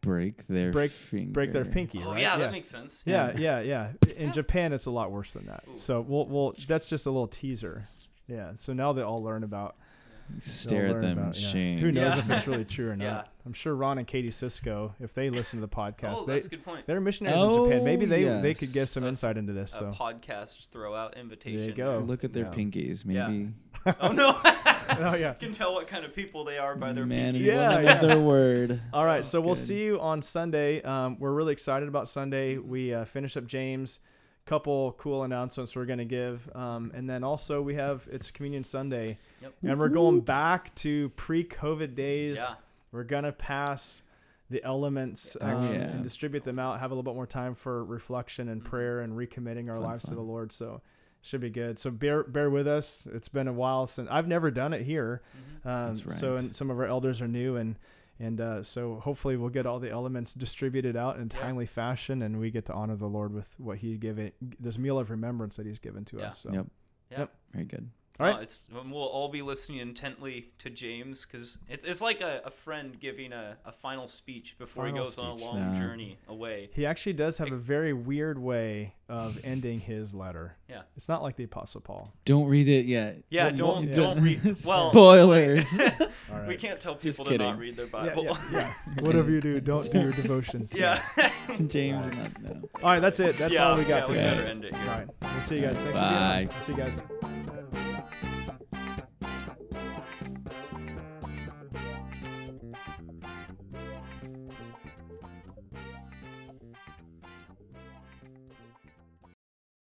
break 0.00 0.44
their 0.48 0.72
Break- 0.72 0.90
finger. 0.90 1.30
Break 1.32 1.52
their 1.52 1.64
pinky, 1.64 2.00
Oh 2.04 2.12
right? 2.12 2.20
yeah, 2.20 2.32
yeah. 2.32 2.38
that 2.38 2.52
makes 2.52 2.68
sense. 2.68 3.02
yeah, 3.06 3.32
Yeah. 3.38 3.60
yeah, 3.60 3.92
yeah. 4.06 4.12
In 4.16 4.32
Japan, 4.32 4.72
it's 4.72 4.86
a 4.86 4.90
lot 4.90 5.12
worse 5.12 5.34
than 5.34 5.46
that. 5.46 5.64
Ooh. 5.68 5.78
So 5.78 6.00
we'll, 6.00 6.26
we'll 6.26 6.54
that's 6.66 6.88
just 6.88 7.06
a 7.06 7.10
little 7.10 7.28
teaser. 7.28 7.82
Yeah. 8.26 8.52
So 8.56 8.72
now 8.72 8.92
they 8.92 9.02
all 9.02 9.22
learn 9.22 9.44
about. 9.44 9.76
They'll 10.30 10.40
Stare 10.40 10.86
at 10.88 11.00
them 11.00 11.18
about- 11.18 11.38
yeah. 11.40 11.48
shame. 11.48 11.78
Who 11.78 11.90
knows 11.92 12.14
Yeah. 12.14 12.18
if 12.18 12.30
it's 12.30 12.46
really 12.46 12.64
true 12.64 12.90
or 12.90 12.96
not? 12.96 13.04
Yeah. 13.04 13.24
I'm 13.46 13.52
sure 13.54 13.74
Ron 13.74 13.96
and 13.98 14.06
Katie 14.06 14.30
Cisco, 14.30 14.94
if 15.00 15.14
they 15.14 15.30
listen 15.30 15.58
to 15.60 15.66
the 15.66 15.72
podcast, 15.74 16.14
Oh, 16.18 16.26
they 16.26 16.34
that's 16.34 16.46
a 16.48 16.50
good 16.50 16.64
point. 16.64 16.86
they're 16.86 17.00
missionaries 17.00 17.40
in 17.40 17.64
Japan. 17.64 17.84
Maybe 17.84 18.04
Oh, 18.04 18.08
they 18.08 18.24
they 18.42 18.54
could 18.54 18.68
yes. 18.68 18.74
give 18.74 18.88
some 18.90 19.04
A- 19.04 19.08
insight 19.08 19.36
into 19.38 19.52
this. 19.54 19.74
A 19.74 19.78
So 19.78 19.84
podcast 19.90 20.68
throw-out 20.68 21.16
invitation. 21.16 21.74
go. 21.74 22.04
Look 22.06 22.24
at 22.24 22.32
their 22.34 22.44
Yeah. 22.44 22.50
pinkies. 22.52 23.04
Yeah. 23.06 23.28
Maybe. 23.28 23.52
Oh 24.00 24.12
no! 24.12 24.36
oh 24.44 25.14
yeah. 25.14 25.30
You 25.30 25.34
can 25.38 25.52
tell 25.52 25.72
what 25.72 25.86
kind 25.86 26.04
of 26.04 26.12
people 26.14 26.44
they 26.44 26.58
are 26.58 26.76
by 26.76 26.92
their 26.92 27.06
Man 27.06 27.34
pinkies. 27.34 27.44
Yeah, 27.46 27.80
yeah. 27.80 27.98
another 28.00 28.20
word. 28.20 28.80
All 28.92 29.04
right, 29.04 29.16
That's 29.18 29.28
so 29.28 29.40
we'll 29.40 29.54
good. 29.54 29.60
see 29.60 29.82
you 29.82 30.00
on 30.00 30.20
Sunday. 30.20 30.82
Um, 30.82 31.16
we're 31.18 31.32
really 31.32 31.52
excited 31.52 31.88
about 31.88 32.06
Sunday. 32.08 32.58
We 32.58 32.92
uh, 32.92 33.04
finish 33.06 33.36
up 33.38 33.46
James. 33.46 34.00
Couple 34.48 34.92
cool 34.96 35.24
announcements 35.24 35.76
we're 35.76 35.84
gonna 35.84 36.06
give, 36.06 36.50
um, 36.56 36.90
and 36.94 37.06
then 37.08 37.22
also 37.22 37.60
we 37.60 37.74
have 37.74 38.08
it's 38.10 38.30
Communion 38.30 38.64
Sunday, 38.64 39.18
Yep. 39.42 39.52
and 39.62 39.78
we're 39.78 39.90
going 39.90 40.20
back 40.20 40.74
to 40.76 41.10
pre-COVID 41.10 41.94
days. 41.94 42.38
Yeah. 42.38 42.54
We're 42.90 43.04
gonna 43.04 43.32
pass 43.32 44.02
the 44.48 44.64
elements 44.64 45.36
um, 45.42 45.64
yeah. 45.64 45.72
and 45.72 46.02
distribute 46.02 46.44
them 46.44 46.58
out. 46.58 46.80
Have 46.80 46.90
a 46.90 46.94
little 46.94 47.02
bit 47.02 47.14
more 47.14 47.26
time 47.26 47.54
for 47.54 47.84
reflection 47.84 48.48
and 48.48 48.62
Mhm. 48.62 48.64
prayer 48.64 49.00
and 49.00 49.12
recommitting 49.12 49.68
our 49.68 49.74
Fun, 49.76 49.84
lives 49.84 50.04
to 50.06 50.14
the 50.14 50.22
Lord. 50.22 50.50
So 50.50 50.80
should 51.20 51.42
be 51.42 51.50
good. 51.50 51.78
So 51.78 51.90
bear 51.90 52.22
bear 52.22 52.48
with 52.48 52.66
us. 52.66 53.06
It's 53.12 53.28
been 53.28 53.48
a 53.48 53.52
while 53.52 53.86
since 53.86 54.08
I've 54.10 54.28
never 54.28 54.50
done 54.50 54.72
it 54.72 54.80
here. 54.86 55.20
Mhm. 55.66 55.70
Um, 55.70 55.86
That's 55.92 56.18
So 56.18 56.32
right. 56.32 56.40
and 56.40 56.56
some 56.56 56.70
of 56.70 56.78
our 56.78 56.86
elders 56.86 57.20
are 57.20 57.28
new, 57.28 57.56
and 57.56 57.76
and 58.20 58.40
uh, 58.40 58.62
so 58.62 58.96
hopefully 58.96 59.36
we'll 59.36 59.48
get 59.50 59.66
all 59.66 59.78
the 59.78 59.90
elements 59.90 60.34
distributed 60.34 60.96
out 60.96 61.16
in 61.16 61.22
Yeah. 61.32 61.40
timely 61.40 61.66
fashion, 61.66 62.22
and 62.22 62.38
we 62.40 62.50
get 62.50 62.64
to 62.66 62.72
honor 62.72 62.96
the 62.96 63.06
Lord 63.08 63.32
with 63.32 63.54
what 63.58 63.78
He 63.78 63.96
give 63.96 64.18
it 64.18 64.34
this 64.60 64.78
meal 64.78 64.98
of 64.98 65.10
remembrance 65.10 65.56
that 65.56 65.66
He's 65.66 65.78
given 65.78 66.04
to 66.06 66.18
Yeah. 66.18 66.26
us. 66.28 66.38
So. 66.38 66.52
Yep. 66.52 66.66
Yeah. 67.10 67.18
Yep. 67.20 67.34
Very 67.52 67.64
good. 67.64 67.90
All 68.20 68.26
No, 68.26 68.32
right. 68.32 68.38
Uh, 68.38 68.42
it's 68.42 68.66
we'll 68.72 68.94
all 69.02 69.28
be 69.28 69.42
listening 69.42 69.78
intently 69.78 70.50
to 70.58 70.70
James 70.70 71.24
because 71.24 71.58
it's 71.68 71.84
it's 71.84 72.02
like 72.02 72.20
a, 72.20 72.42
a 72.44 72.50
friend 72.50 72.98
giving 72.98 73.32
a, 73.32 73.56
a 73.64 73.70
final 73.72 74.08
speech 74.08 74.56
before 74.58 74.84
Final 74.86 74.98
he 74.98 75.04
goes 75.04 75.18
on 75.18 75.26
a 75.26 75.34
long 75.34 75.56
Yeah. 75.74 75.78
journey 75.80 76.18
away. 76.28 76.70
He 76.72 76.84
actually 76.84 77.12
does 77.12 77.38
have 77.38 77.52
a 77.52 77.56
very 77.56 77.92
weird 77.92 78.38
way 78.38 78.94
of 79.08 79.38
ending 79.44 79.78
his 79.78 80.14
letter. 80.14 80.56
Yeah. 80.68 80.82
It's 80.96 81.08
not 81.08 81.22
like 81.22 81.36
the 81.36 81.44
Apostle 81.44 81.80
Paul. 81.80 82.12
Don't 82.24 82.46
read 82.48 82.68
it 82.68 82.84
yet. 82.86 83.22
Yeah, 83.30 83.46
Well, 83.46 83.56
don't 83.56 83.88
yeah. 83.88 83.94
don't 83.94 84.20
read. 84.20 84.42
Well, 84.66 84.90
Spoilers. 84.90 85.80
All 86.30 86.38
right. 86.40 86.48
we 86.48 86.56
can't 86.56 86.78
tell 86.80 86.96
Just 86.96 87.18
people 87.20 87.32
to 87.32 87.38
not 87.38 87.44
kidding. 87.56 87.60
read 87.60 87.76
their 87.76 87.86
Bible. 87.86 88.24
yeah, 88.24 88.36
yeah. 88.52 88.74
Whatever 89.00 89.30
you 89.30 89.40
do, 89.40 89.60
don't 89.60 89.90
do 89.90 90.00
your 90.00 90.12
devotions. 90.12 90.74
Yeah. 90.76 91.00
James 91.68 92.04
and 92.04 92.14
that. 92.18 92.42
No. 92.42 92.68
All 92.82 92.90
right, 92.90 93.00
that's 93.00 93.20
it. 93.20 93.38
That's 93.38 93.54
yeah, 93.54 93.68
all 93.68 93.76
we 93.78 93.84
got 93.84 94.08
yeah, 94.08 94.08
we 94.08 94.14
today. 94.14 94.30
better 94.36 94.46
end 94.48 94.64
it 94.64 94.74
here. 94.74 94.90
All 94.90 94.98
right. 94.98 95.08
We'll 95.22 95.40
see 95.40 95.56
you 95.56 95.62
guys. 95.62 95.78
Thanks 95.78 95.92
Bye. 95.98 96.46
for 96.64 96.72
being 96.74 96.80
on. 96.82 97.00
See 97.00 97.22
you 97.22 97.22
guys. 97.22 97.37